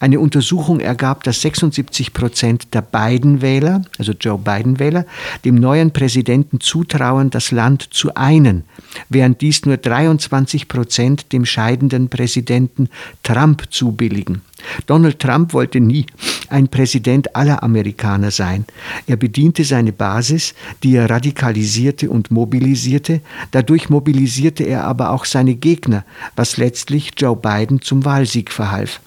Eine 0.00 0.20
Untersuchung 0.20 0.80
ergab, 0.80 1.24
dass 1.24 1.40
76 1.42 2.12
Prozent 2.12 2.74
der 2.74 2.82
Biden-Wähler, 2.82 3.82
also 3.98 4.12
Joe 4.12 4.38
Biden-Wähler, 4.38 5.06
dem 5.44 5.56
neuen 5.56 5.92
Präsidenten 5.92 6.60
zutrauen, 6.60 7.30
das 7.30 7.50
Land 7.50 7.88
zu 7.94 8.14
einen, 8.14 8.64
während 9.08 9.40
dies 9.40 9.64
nur 9.66 9.76
23 9.76 10.68
Prozent 10.68 11.32
dem 11.32 11.44
scheidenden 11.44 12.08
Präsidenten 12.08 12.88
Trump 13.22 13.64
zubilligen. 13.70 14.42
Donald 14.86 15.18
Trump 15.18 15.52
wollte 15.52 15.80
nie 15.80 16.06
ein 16.48 16.68
Präsident 16.68 17.36
aller 17.36 17.62
Amerikaner 17.62 18.30
sein. 18.30 18.64
Er 19.06 19.16
bediente 19.16 19.64
seine 19.64 19.92
Basis, 19.92 20.54
die 20.82 20.96
er 20.96 21.08
radikalisierte 21.08 22.10
und 22.10 22.30
mobilisierte. 22.30 23.20
Dadurch 23.50 23.88
mobilisierte 23.88 24.64
er 24.64 24.84
aber 24.84 25.10
auch 25.10 25.24
seine 25.24 25.54
Gegner, 25.54 26.04
was 26.36 26.56
letztlich 26.56 27.12
Joe 27.16 27.36
Biden 27.36 27.82
zum 27.82 28.04
Wahlsieg 28.04 28.50
verhalf. 28.50 29.00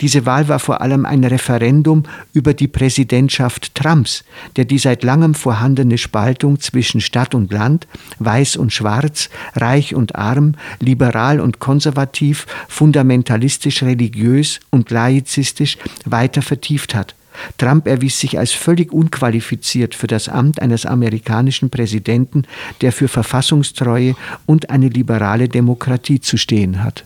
Diese 0.00 0.26
Wahl 0.26 0.48
war 0.48 0.58
vor 0.58 0.80
allem 0.80 1.06
ein 1.06 1.24
Referendum 1.24 2.04
über 2.32 2.54
die 2.54 2.68
Präsidentschaft 2.68 3.74
Trumps, 3.74 4.24
der 4.56 4.64
die 4.64 4.78
seit 4.78 5.02
langem 5.02 5.34
vorhandene 5.34 5.98
Spaltung 5.98 6.60
zwischen 6.60 7.00
Stadt 7.00 7.34
und 7.34 7.52
Land, 7.52 7.86
weiß 8.18 8.56
und 8.56 8.72
schwarz, 8.72 9.30
reich 9.54 9.94
und 9.94 10.14
arm, 10.14 10.54
liberal 10.80 11.40
und 11.40 11.58
konservativ, 11.58 12.46
fundamentalistisch 12.68 13.82
religiös 13.82 14.60
und 14.70 14.90
laizistisch 14.90 15.78
weiter 16.04 16.42
vertieft 16.42 16.94
hat. 16.94 17.14
Trump 17.58 17.86
erwies 17.86 18.18
sich 18.18 18.38
als 18.38 18.52
völlig 18.52 18.92
unqualifiziert 18.92 19.94
für 19.94 20.06
das 20.06 20.28
Amt 20.28 20.60
eines 20.60 20.86
amerikanischen 20.86 21.70
Präsidenten, 21.70 22.44
der 22.80 22.92
für 22.92 23.08
Verfassungstreue 23.08 24.14
und 24.46 24.70
eine 24.70 24.88
liberale 24.88 25.48
Demokratie 25.48 26.20
zu 26.20 26.36
stehen 26.36 26.82
hat. 26.82 27.04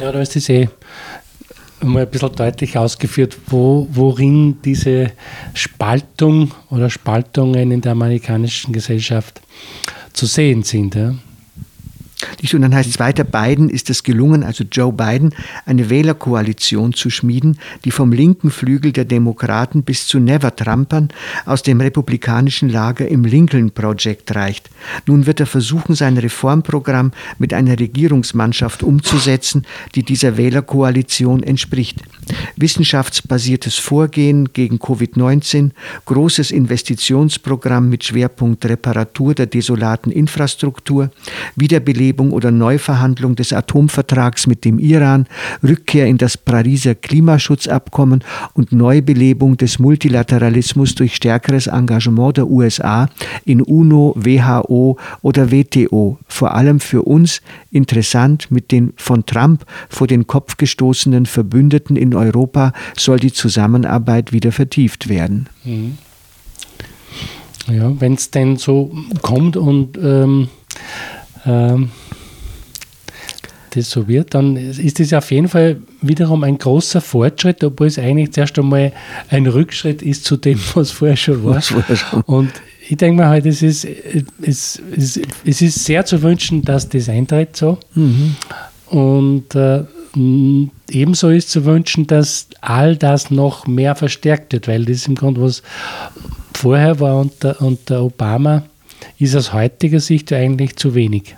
Ja, 0.00 0.12
da 0.12 0.20
ist 0.20 0.36
es 0.36 0.48
eh 0.48 0.68
mal 1.80 2.02
ein 2.02 2.10
bisschen 2.10 2.34
deutlich 2.34 2.76
ausgeführt, 2.76 3.38
wo, 3.46 3.86
worin 3.90 4.60
diese 4.62 5.12
Spaltung 5.54 6.52
oder 6.70 6.90
Spaltungen 6.90 7.70
in 7.70 7.80
der 7.80 7.92
amerikanischen 7.92 8.72
Gesellschaft 8.72 9.40
zu 10.12 10.26
sehen 10.26 10.62
sind. 10.62 10.94
Ja. 10.94 11.14
Und 12.54 12.62
dann 12.62 12.74
heißt 12.74 12.88
es 12.88 12.98
weiter, 12.98 13.24
Biden 13.24 13.68
ist 13.68 13.90
es 13.90 14.02
gelungen, 14.02 14.42
also 14.42 14.64
Joe 14.64 14.90
Biden, 14.90 15.34
eine 15.66 15.90
Wählerkoalition 15.90 16.94
zu 16.94 17.10
schmieden, 17.10 17.58
die 17.84 17.90
vom 17.90 18.12
linken 18.12 18.50
Flügel 18.50 18.92
der 18.92 19.04
Demokraten 19.04 19.82
bis 19.82 20.06
zu 20.06 20.18
Never-Trumpern 20.18 21.08
aus 21.44 21.62
dem 21.62 21.80
republikanischen 21.80 22.70
Lager 22.70 23.06
im 23.06 23.24
Lincoln 23.24 23.70
Project 23.70 24.34
reicht. 24.34 24.70
Nun 25.06 25.26
wird 25.26 25.40
er 25.40 25.46
versuchen, 25.46 25.94
sein 25.94 26.16
Reformprogramm 26.16 27.12
mit 27.38 27.52
einer 27.52 27.78
Regierungsmannschaft 27.78 28.82
umzusetzen, 28.82 29.66
die 29.94 30.02
dieser 30.02 30.38
Wählerkoalition 30.38 31.42
entspricht. 31.42 31.98
Wissenschaftsbasiertes 32.56 33.76
Vorgehen 33.76 34.52
gegen 34.54 34.78
Covid-19, 34.78 35.72
großes 36.06 36.50
Investitionsprogramm 36.50 37.90
mit 37.90 38.04
Schwerpunkt 38.04 38.64
Reparatur 38.64 39.34
der 39.34 39.46
desolaten 39.46 40.10
Infrastruktur, 40.10 41.10
Wiederbelebung 41.56 42.05
oder 42.14 42.50
Neuverhandlung 42.50 43.34
des 43.36 43.52
Atomvertrags 43.52 44.46
mit 44.46 44.64
dem 44.64 44.78
Iran, 44.78 45.26
Rückkehr 45.62 46.06
in 46.06 46.18
das 46.18 46.36
Pariser 46.36 46.94
Klimaschutzabkommen 46.94 48.22
und 48.54 48.72
Neubelebung 48.72 49.56
des 49.56 49.78
Multilateralismus 49.78 50.94
durch 50.94 51.16
stärkeres 51.16 51.66
Engagement 51.66 52.36
der 52.36 52.48
USA 52.48 53.08
in 53.44 53.60
UNO, 53.62 54.14
WHO 54.16 54.98
oder 55.22 55.50
WTO, 55.50 56.18
vor 56.26 56.54
allem 56.54 56.80
für 56.80 57.02
uns 57.02 57.42
interessant 57.70 58.50
mit 58.50 58.72
den 58.72 58.92
von 58.96 59.26
Trump 59.26 59.64
vor 59.88 60.06
den 60.06 60.26
Kopf 60.26 60.56
gestoßenen 60.56 61.26
Verbündeten 61.26 61.96
in 61.96 62.14
Europa 62.14 62.72
soll 62.96 63.18
die 63.18 63.32
Zusammenarbeit 63.32 64.32
wieder 64.32 64.52
vertieft 64.52 65.08
werden. 65.08 65.48
Mhm. 65.64 65.98
Ja, 67.68 68.00
wenn 68.00 68.14
es 68.14 68.30
denn 68.30 68.56
so 68.56 68.92
kommt 69.22 69.56
und 69.56 69.98
ähm, 69.98 70.48
ähm, 71.46 71.90
das 73.70 73.90
so 73.90 74.08
wird, 74.08 74.34
dann 74.34 74.56
ist 74.56 74.98
das 74.98 75.12
auf 75.12 75.30
jeden 75.30 75.48
Fall 75.48 75.76
wiederum 76.00 76.44
ein 76.44 76.58
großer 76.58 77.00
Fortschritt, 77.00 77.62
obwohl 77.62 77.88
es 77.88 77.98
eigentlich 77.98 78.32
zuerst 78.32 78.58
einmal 78.58 78.92
ein 79.28 79.46
Rückschritt 79.46 80.02
ist 80.02 80.24
zu 80.24 80.36
dem, 80.36 80.58
was 80.74 80.90
vorher 80.90 81.16
schon 81.16 81.44
war. 81.44 81.60
Vorher 81.60 81.96
schon. 81.96 82.22
Und 82.22 82.52
ich 82.88 82.96
denke 82.96 83.22
mir 83.22 83.28
halt, 83.28 83.46
es 83.46 83.62
ist, 83.62 83.84
es, 84.42 84.80
es, 84.96 85.20
es 85.44 85.62
ist 85.62 85.84
sehr 85.84 86.04
zu 86.04 86.22
wünschen, 86.22 86.62
dass 86.62 86.88
das 86.88 87.08
eintritt 87.08 87.56
so. 87.56 87.78
Mhm. 87.94 88.36
Und 88.86 89.54
äh, 89.54 89.82
ebenso 90.90 91.30
ist 91.30 91.50
zu 91.50 91.64
wünschen, 91.64 92.06
dass 92.06 92.48
all 92.60 92.96
das 92.96 93.30
noch 93.30 93.66
mehr 93.66 93.94
verstärkt 93.94 94.52
wird, 94.52 94.68
weil 94.68 94.84
das 94.84 95.06
im 95.06 95.16
Grunde, 95.16 95.42
was 95.42 95.62
vorher 96.54 97.00
war 97.00 97.18
unter, 97.18 97.60
unter 97.60 98.02
Obama, 98.02 98.62
ist 99.18 99.36
aus 99.36 99.52
heutiger 99.52 100.00
Sicht 100.00 100.32
eigentlich 100.32 100.76
zu 100.76 100.94
wenig. 100.94 101.36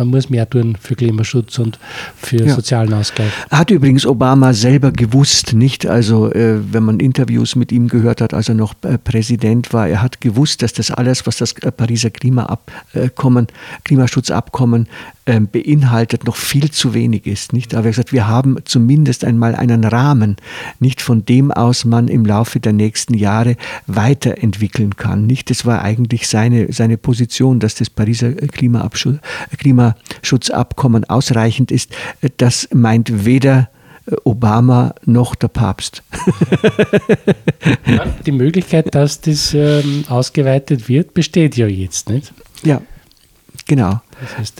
Man 0.00 0.08
muss 0.08 0.30
mehr 0.30 0.48
tun 0.48 0.78
für 0.80 0.94
Klimaschutz 0.94 1.58
und 1.58 1.78
für 2.16 2.42
ja. 2.46 2.54
sozialen 2.54 2.94
Ausgleich. 2.94 3.30
Hat 3.50 3.70
übrigens 3.70 4.06
Obama 4.06 4.54
selber 4.54 4.92
gewusst, 4.92 5.52
nicht? 5.52 5.84
Also, 5.84 6.32
äh, 6.32 6.58
wenn 6.72 6.84
man 6.84 7.00
Interviews 7.00 7.54
mit 7.54 7.70
ihm 7.70 7.88
gehört 7.88 8.22
hat, 8.22 8.32
als 8.32 8.48
er 8.48 8.54
noch 8.54 8.74
äh, 8.82 8.96
Präsident 8.96 9.74
war, 9.74 9.88
er 9.88 10.00
hat 10.00 10.22
gewusst, 10.22 10.62
dass 10.62 10.72
das 10.72 10.90
alles, 10.90 11.26
was 11.26 11.36
das 11.36 11.52
äh, 11.52 11.70
Pariser 11.70 12.08
Klimaabkommen, 12.08 13.48
Klimaschutzabkommen 13.84 14.88
ähm, 15.30 15.48
beinhaltet, 15.50 16.24
noch 16.24 16.34
viel 16.34 16.72
zu 16.72 16.92
wenig 16.92 17.24
ist. 17.26 17.52
Nicht? 17.52 17.74
Aber 17.74 17.84
er 17.84 17.90
hat 17.90 17.92
gesagt, 17.92 18.12
wir 18.12 18.26
haben 18.26 18.56
zumindest 18.64 19.24
einmal 19.24 19.54
einen 19.54 19.84
Rahmen, 19.84 20.34
nicht 20.80 21.00
von 21.00 21.24
dem 21.24 21.52
aus 21.52 21.84
man 21.84 22.08
im 22.08 22.26
Laufe 22.26 22.58
der 22.58 22.72
nächsten 22.72 23.14
Jahre 23.14 23.56
weiterentwickeln 23.86 24.96
kann. 24.96 25.26
Nicht? 25.26 25.48
Das 25.48 25.64
war 25.64 25.82
eigentlich 25.82 26.26
seine, 26.26 26.72
seine 26.72 26.98
Position, 26.98 27.60
dass 27.60 27.76
das 27.76 27.90
Pariser 27.90 28.32
Klimaschutzabkommen 29.58 31.04
ausreichend 31.04 31.70
ist. 31.70 31.92
Das 32.36 32.68
meint 32.74 33.24
weder 33.24 33.70
Obama 34.24 34.96
noch 35.04 35.36
der 35.36 35.46
Papst. 35.48 36.02
Ja, 37.86 38.04
die 38.26 38.32
Möglichkeit, 38.32 38.92
dass 38.96 39.20
das 39.20 39.54
ähm, 39.54 40.04
ausgeweitet 40.08 40.88
wird, 40.88 41.14
besteht 41.14 41.56
ja 41.56 41.68
jetzt, 41.68 42.08
nicht? 42.08 42.32
Ja, 42.64 42.82
genau. 43.68 44.00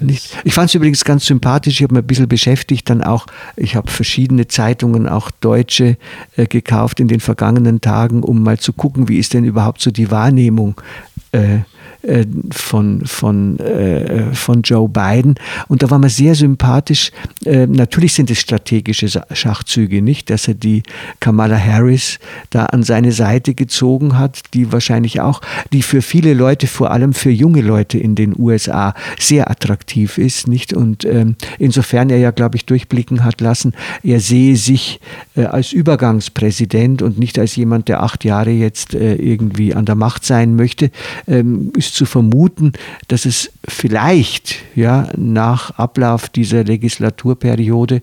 Nicht. 0.01 0.37
Ich 0.45 0.55
fand 0.55 0.69
es 0.69 0.75
übrigens 0.75 1.05
ganz 1.05 1.27
sympathisch. 1.27 1.75
Ich 1.75 1.83
habe 1.83 1.95
mich 1.95 2.03
ein 2.03 2.07
bisschen 2.07 2.29
beschäftigt, 2.29 2.89
dann 2.91 3.03
auch, 3.03 3.27
ich 3.57 3.77
habe 3.77 3.91
verschiedene 3.91 4.49
Zeitungen, 4.49 5.09
auch 5.09 5.31
deutsche, 5.31 5.97
äh, 6.37 6.47
gekauft 6.47 7.01
in 7.01 7.09
den 7.09 7.21
vergangenen 7.21 7.81
Tagen, 7.81 8.23
um 8.23 8.43
mal 8.43 8.59
zu 8.59 8.73
gucken, 8.73 9.09
wie 9.09 9.19
ist 9.19 9.35
denn 9.35 9.45
überhaupt 9.45 9.81
so 9.81 9.91
die 9.91 10.11
Wahrnehmung 10.11 10.81
äh, 11.33 11.59
äh, 12.03 12.25
von, 12.51 13.03
von, 13.05 13.59
äh, 13.59 14.33
von 14.33 14.63
Joe 14.63 14.89
Biden. 14.89 15.35
Und 15.69 15.83
da 15.83 15.91
war 15.91 15.99
man 15.99 16.11
sehr 16.11 16.35
sympathisch. 16.35 17.11
Äh, 17.45 17.67
natürlich 17.67 18.15
sind 18.15 18.31
es 18.31 18.41
strategische 18.41 19.09
Schachzüge, 19.33 20.03
nicht, 20.03 20.31
dass 20.31 20.49
er 20.49 20.55
die 20.55 20.83
Kamala 21.21 21.59
Harris 21.59 22.19
da 22.51 22.67
an 22.67 22.83
seine 22.83 23.13
Seite 23.13 23.55
gezogen 23.55 24.19
hat, 24.19 24.41
die 24.55 24.73
wahrscheinlich 24.73 25.21
auch, 25.21 25.41
die 25.73 25.83
für 25.83 26.03
viele 26.03 26.35
Leute, 26.35 26.67
vor 26.67 26.91
allem 26.91 27.13
für 27.13 27.31
junge 27.31 27.61
Leute 27.61 27.99
in 27.99 28.15
den 28.15 28.35
USA, 28.39 28.95
sehr 29.19 29.51
attraktiv 29.51 30.19
ist, 30.19 30.49
nicht? 30.49 30.73
Und 30.73 31.05
ähm, 31.05 31.37
insofern 31.59 32.11
er 32.11 32.19
ja, 32.19 32.31
glaube 32.31 32.57
ich, 32.57 32.65
durchblicken 32.65 33.25
hat 33.25 33.41
lassen, 33.41 33.75
er 34.03 34.21
sehe 34.21 34.57
sich 34.57 35.01
äh, 35.37 35.45
als 35.45 35.73
Übergangspräsident 35.73 37.03
und 37.03 37.19
nicht 37.19 37.39
als 37.39 37.57
jemand, 37.57 37.89
der 37.89 38.03
acht 38.03 38.25
Jahre 38.25 38.51
jetzt 38.51 38.95
äh, 38.95 39.15
irgendwie 39.17 39.75
an 39.75 39.85
der 39.85 39.95
Macht 39.95 40.25
sein 40.25 40.57
möchte, 40.57 40.91
ähm, 41.29 41.73
ist 41.91 41.97
zu 41.97 42.07
vermuten, 42.07 42.73
dass 43.09 43.27
es 43.27 43.51
vielleicht 43.67 44.57
ja, 44.75 45.09
nach 45.17 45.73
Ablauf 45.73 46.29
dieser 46.29 46.65
Legislaturperiode 46.65 48.03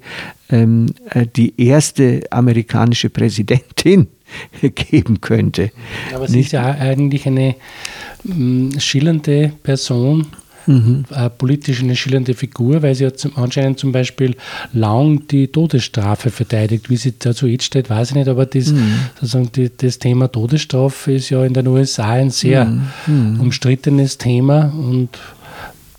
ähm, 0.50 0.88
äh, 1.10 1.26
die 1.26 1.60
erste 1.62 2.21
amerikanische 2.30 3.10
Präsidentin 3.10 4.08
geben 4.62 5.21
könnte. 5.21 5.71
Aber 6.13 6.28
sie 6.28 6.41
ist 6.41 6.52
ja 6.52 6.65
eigentlich 6.65 7.26
eine 7.28 7.56
mm, 8.23 8.78
schillernde 8.80 9.54
Person, 9.63 10.28
mhm. 10.67 11.06
äh, 11.13 11.30
politisch 11.30 11.82
eine 11.82 11.95
schillernde 11.95 12.34
Figur, 12.34 12.82
weil 12.82 12.95
sie 12.95 13.06
hat 13.06 13.17
zum, 13.17 13.38
anscheinend 13.38 13.80
zum 13.80 13.91
Beispiel 13.91 14.36
lang 14.73 15.27
die 15.27 15.47
Todesstrafe 15.47 16.30
verteidigt. 16.30 16.89
Wie 16.89 16.97
sie 16.97 17.13
dazu 17.17 17.47
jetzt 17.47 17.65
steht, 17.65 17.89
weiß 17.89 18.10
ich 18.10 18.15
nicht, 18.15 18.27
aber 18.27 18.45
das, 18.45 18.71
mhm. 18.71 18.99
sozusagen 19.15 19.51
die, 19.53 19.71
das 19.75 19.99
Thema 19.99 20.27
Todesstrafe 20.27 21.13
ist 21.13 21.30
ja 21.30 21.43
in 21.43 21.53
den 21.53 21.67
USA 21.67 22.12
ein 22.12 22.30
sehr 22.30 22.65
mhm. 22.65 22.82
mhm. 23.08 23.39
umstrittenes 23.39 24.17
Thema 24.17 24.73
und 24.73 25.10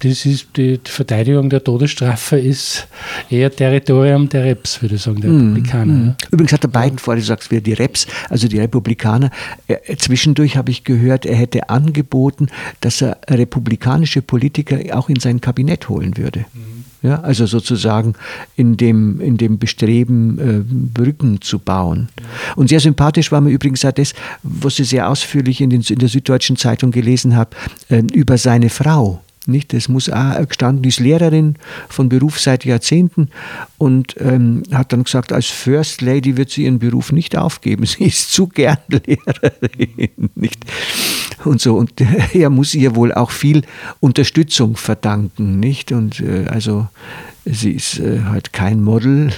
das 0.01 0.27
ist 0.27 0.49
die, 0.57 0.79
Verteidigung 0.85 1.51
der 1.51 1.63
Todesstrafe 1.65 2.39
ist 2.39 2.87
eher 3.31 3.51
Territorium 3.51 4.29
der 4.29 4.45
Reps, 4.45 4.81
würde 4.81 4.95
ich 4.95 5.03
sagen, 5.03 5.21
der 5.21 5.31
mm, 5.31 5.39
Republikaner. 5.39 5.93
Mm. 5.93 6.17
Übrigens 6.31 6.53
hat 6.53 6.65
er 6.65 6.69
beiden 6.69 6.99
vor, 6.99 7.17
du 7.17 7.23
sagst 7.23 7.51
wieder 7.51 7.63
die 7.63 7.73
Reps, 7.73 8.07
also 8.29 8.47
die 8.47 8.61
Republikaner. 8.61 9.31
Er, 9.67 9.81
zwischendurch 9.99 10.57
habe 10.57 10.71
ich 10.71 10.85
gehört, 10.85 11.27
er 11.27 11.35
hätte 11.35 11.69
angeboten, 11.69 12.47
dass 12.81 13.03
er 13.03 13.19
republikanische 13.29 14.23
Politiker 14.23 14.79
auch 14.97 15.09
in 15.09 15.19
sein 15.19 15.41
Kabinett 15.41 15.89
holen 15.89 16.17
würde. 16.17 16.41
Mm. 16.55 16.79
Ja, 17.01 17.21
also 17.21 17.47
sozusagen 17.47 18.15
in 18.57 18.77
dem, 18.77 19.21
in 19.21 19.37
dem 19.37 19.59
Bestreben, 19.59 20.39
äh, 20.39 20.65
Brücken 20.65 21.41
zu 21.41 21.61
bauen. 21.61 22.09
Und 22.57 22.71
sehr 22.71 22.81
sympathisch 22.81 23.31
war 23.31 23.41
mir 23.41 23.51
übrigens 23.51 23.85
auch 23.85 23.93
das, 23.93 24.15
was 24.43 24.81
ich 24.81 24.89
sehr 24.89 25.09
ausführlich 25.09 25.61
in, 25.61 25.71
den, 25.71 25.83
in 25.83 25.99
der 26.01 26.09
Süddeutschen 26.09 26.57
Zeitung 26.57 26.91
gelesen 26.91 27.37
habe, 27.37 27.51
äh, 27.89 28.03
über 28.13 28.37
seine 28.37 28.69
Frau 28.69 29.23
nicht? 29.49 29.73
Das 29.73 29.89
muss 29.89 30.11
auch 30.11 30.47
gestanden, 30.47 30.83
die 30.83 30.91
ist 30.91 31.01
Lehrerin 31.01 31.57
von 31.89 32.09
Beruf 32.09 32.39
seit 32.41 32.65
Jahrzehnten 32.65 33.29
und 33.79 34.15
ähm, 34.21 34.63
hat 34.73 34.93
dann 34.93 35.05
gesagt, 35.05 35.33
als 35.33 35.47
First 35.47 36.01
Lady 36.03 36.37
wird 36.37 36.51
sie 36.51 36.65
ihren 36.65 36.79
Beruf 36.79 37.13
nicht 37.13 37.37
aufgeben. 37.37 37.87
Sie 37.87 38.05
ist 38.05 38.33
zu 38.33 38.47
gern 38.47 38.79
Lehrerin. 38.89 40.11
Nicht? 40.35 40.65
Und 41.45 41.61
so. 41.61 41.77
Und 41.77 41.93
er 42.35 42.51
muss 42.51 42.75
ihr 42.75 42.95
wohl 42.95 43.13
auch 43.13 43.31
viel 43.31 43.63
Unterstützung 44.01 44.77
verdanken. 44.77 45.59
Nicht? 45.61 45.93
Und 45.93 46.21
äh, 46.21 46.47
also 46.49 46.89
sie 47.45 47.73
ist 47.73 47.99
äh, 47.99 48.21
halt 48.25 48.53
kein 48.53 48.83
Model, 48.83 49.31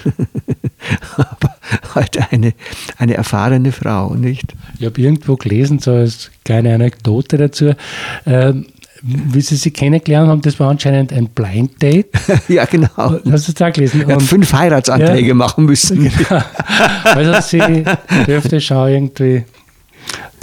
aber 1.17 1.57
halt 1.95 2.33
eine, 2.33 2.55
eine 2.99 3.15
erfahrene 3.15 3.73
Frau, 3.73 4.15
nicht? 4.15 4.55
Ich 4.79 4.87
habe 4.87 5.01
irgendwo 5.01 5.37
gelesen, 5.37 5.79
so 5.79 5.93
als 5.93 6.31
kleine 6.45 6.75
Anekdote 6.75 7.37
dazu, 7.37 7.75
ähm, 8.27 8.67
wie 9.03 9.41
Sie 9.41 9.57
sie 9.57 9.71
kennengelernt 9.71 10.29
haben, 10.29 10.43
das 10.43 10.59
war 10.61 10.71
anscheinend 10.71 11.13
ein 11.13 11.29
Blind 11.29 11.81
Date. 11.83 12.09
ja, 12.49 12.65
genau. 12.65 13.21
Hast 13.31 13.49
du 13.49 13.53
da 13.53 13.71
gelesen? 13.71 14.05
Er 14.07 14.17
hat 14.17 14.23
fünf 14.23 14.53
Heiratsanträge 14.53 15.29
ja, 15.29 15.35
machen 15.35 15.65
müssen. 15.65 16.11
Genau. 16.21 16.43
Also 17.05 17.59
sie 17.59 17.85
dürfte 18.27 18.61
schon 18.61 18.89
irgendwie 18.89 19.45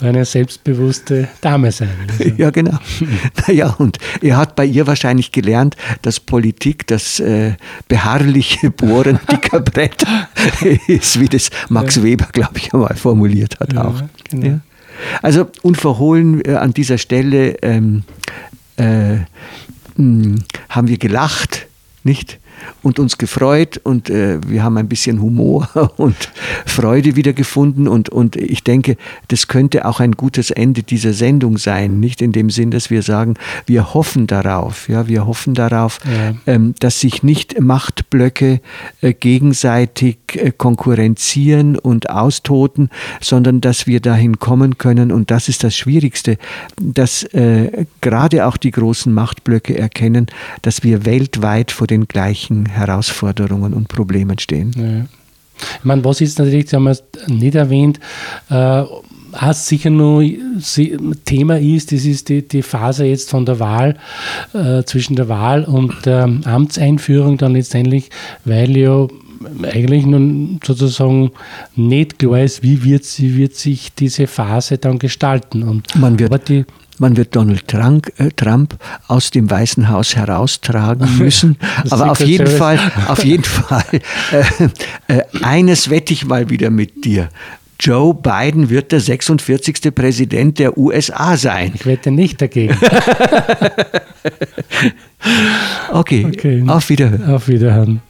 eine 0.02 0.26
selbstbewusste 0.26 1.28
Dame 1.41 1.72
sein. 1.72 1.89
Also. 2.10 2.32
Ja, 2.38 2.50
genau. 2.50 2.78
Naja, 3.48 3.76
und 3.78 3.98
er 4.22 4.38
hat 4.38 4.56
bei 4.56 4.65
ihr 4.65 4.88
wahrscheinlich 4.88 5.32
gelernt, 5.32 5.76
dass 6.02 6.20
Politik 6.20 6.88
das 6.88 7.20
äh, 7.20 7.54
beharrliche 7.88 8.72
Bohren 8.72 9.20
dicker 9.32 9.60
Bretter 9.60 10.30
ist, 10.88 11.20
wie 11.20 11.28
das 11.28 11.50
Max 11.70 11.98
ja. 11.98 12.04
Weber, 12.04 12.28
glaube 12.32 12.58
ich, 12.58 12.74
einmal 12.74 12.96
formuliert 12.96 13.60
hat 13.60 13.74
ja, 13.74 13.86
auch. 13.86 14.02
Genau. 14.30 14.48
Ja. 14.48 14.60
Also 15.21 15.47
unverhohlen 15.62 16.43
äh, 16.45 16.55
an 16.55 16.73
dieser 16.73 16.97
Stelle 16.97 17.57
ähm, 17.62 18.03
äh, 18.77 19.15
mh, 19.15 19.25
hm, 19.95 20.36
haben 20.69 20.88
wir 20.88 20.97
gelacht, 20.97 21.67
nicht? 22.03 22.39
Und 22.82 23.00
uns 23.00 23.17
gefreut 23.17 23.80
und 23.84 24.10
äh, 24.10 24.39
wir 24.48 24.63
haben 24.63 24.78
ein 24.78 24.88
bisschen 24.88 25.22
Humor 25.22 25.70
und 25.98 26.32
Freude 26.65 27.15
wiedergefunden 27.15 27.88
und, 27.88 28.10
und 28.10 28.36
ich 28.36 28.63
denke, 28.63 28.98
das 29.28 29.48
könnte 29.48 29.86
auch 29.86 30.00
ein 30.00 30.13
gutes 30.13 30.52
Ende 30.52 30.84
dieser 30.84 31.13
Sendung 31.13 31.58
sein, 31.58 32.00
nicht 32.00 32.22
in 32.22 32.32
dem 32.32 32.50
Sinn, 32.50 32.72
dass 32.72 32.89
wir 32.89 33.02
sagen, 33.02 33.36
wir 33.65 33.93
hoffen 33.93 34.28
darauf, 34.28 34.89
ja, 34.89 35.08
wir 35.08 35.26
hoffen 35.26 35.54
darauf, 35.54 36.00
ja. 36.06 36.36
ähm, 36.46 36.76
dass 36.80 37.00
sich 37.00 37.24
nicht 37.24 37.60
Machtblöcke 37.60 38.62
äh, 39.02 39.13
gegenseitig 39.13 40.17
äh, 40.34 40.52
konkurrenzieren 40.52 41.78
und 41.78 42.10
austoten, 42.10 42.89
sondern 43.22 43.62
dass 43.62 43.88
wir 43.88 44.00
dahin 44.00 44.39
kommen 44.39 44.78
können 44.78 45.12
und 45.12 45.32
das 45.32 45.50
ist 45.50 45.63
das 45.63 45.76
Schwierigste, 45.76 46.38
dass 46.80 47.24
äh, 47.24 47.86
gerade 48.02 48.46
auch 48.46 48.58
die 48.58 48.72
großen 48.72 49.13
Machtblöcke 49.13 49.78
erkennen, 49.78 50.28
dass 50.62 50.84
wir 50.84 51.06
weltweit 51.06 51.72
vor 51.72 51.88
den 51.88 52.08
gleichen 52.08 52.46
gleichen 52.47 52.65
Herausforderungen 52.65 53.73
und 53.73 53.88
Problemen 53.88 54.39
stehen. 54.39 54.71
Ja. 54.75 55.05
Ich 55.79 55.86
meine, 55.86 56.03
was 56.05 56.19
jetzt 56.19 56.39
natürlich, 56.39 56.71
haben 56.73 56.83
wir 56.83 56.97
nicht 57.27 57.55
erwähnt, 57.55 57.99
äh, 58.49 58.83
auch 59.33 59.53
sicher 59.53 59.89
nur 59.89 60.23
Thema 61.25 61.60
ist, 61.60 61.91
das 61.91 62.05
ist 62.05 62.29
die, 62.29 62.47
die 62.47 62.62
Phase 62.62 63.05
jetzt 63.05 63.29
von 63.29 63.45
der 63.45 63.60
Wahl, 63.60 63.97
äh, 64.53 64.83
zwischen 64.83 65.15
der 65.15 65.29
Wahl 65.29 65.63
und 65.63 66.05
der 66.05 66.23
Amtseinführung 66.45 67.38
dann 67.38 67.53
letztendlich, 67.53 68.10
weil 68.45 68.77
ja 68.77 69.07
eigentlich 69.63 70.05
nun 70.05 70.60
sozusagen 70.63 71.31
nicht 71.75 72.19
klar 72.19 72.41
ist, 72.41 72.63
wie 72.63 72.83
wird, 72.83 73.03
wie 73.19 73.38
wird 73.38 73.55
sich 73.55 73.93
diese 73.93 74.27
Phase 74.27 74.77
dann 74.77 74.97
gestalten. 74.97 75.63
Und 75.63 75.95
Man 75.95 76.17
wird 76.17 76.49
die 76.49 76.65
man 76.99 77.17
wird 77.17 77.36
Donald 77.36 77.67
Trump, 77.67 78.12
äh, 78.17 78.29
Trump 78.36 78.77
aus 79.07 79.31
dem 79.31 79.49
Weißen 79.49 79.89
Haus 79.89 80.15
heraustragen 80.15 81.17
müssen. 81.17 81.57
Aber 81.89 82.12
auf 82.12 82.19
jeden 82.19 82.47
Fall, 82.47 82.79
auf 83.07 83.23
jeden 83.23 83.43
Fall, 83.43 83.83
äh, 84.31 84.43
äh, 85.13 85.23
eines 85.41 85.89
wette 85.89 86.13
ich 86.13 86.25
mal 86.25 86.49
wieder 86.49 86.69
mit 86.69 87.05
dir. 87.05 87.29
Joe 87.79 88.13
Biden 88.13 88.69
wird 88.69 88.91
der 88.91 88.99
46. 88.99 89.93
Präsident 89.93 90.57
der 90.57 90.77
USA 90.77 91.38
sein. 91.38 91.73
Ich 91.75 91.86
wette 91.86 92.10
nicht 92.10 92.41
dagegen. 92.41 92.75
okay, 95.93 96.25
okay, 96.27 96.63
auf 96.65 96.89
Wiederhören. 96.89 97.29
Auf 97.29 97.47
Wiederhören. 97.47 98.01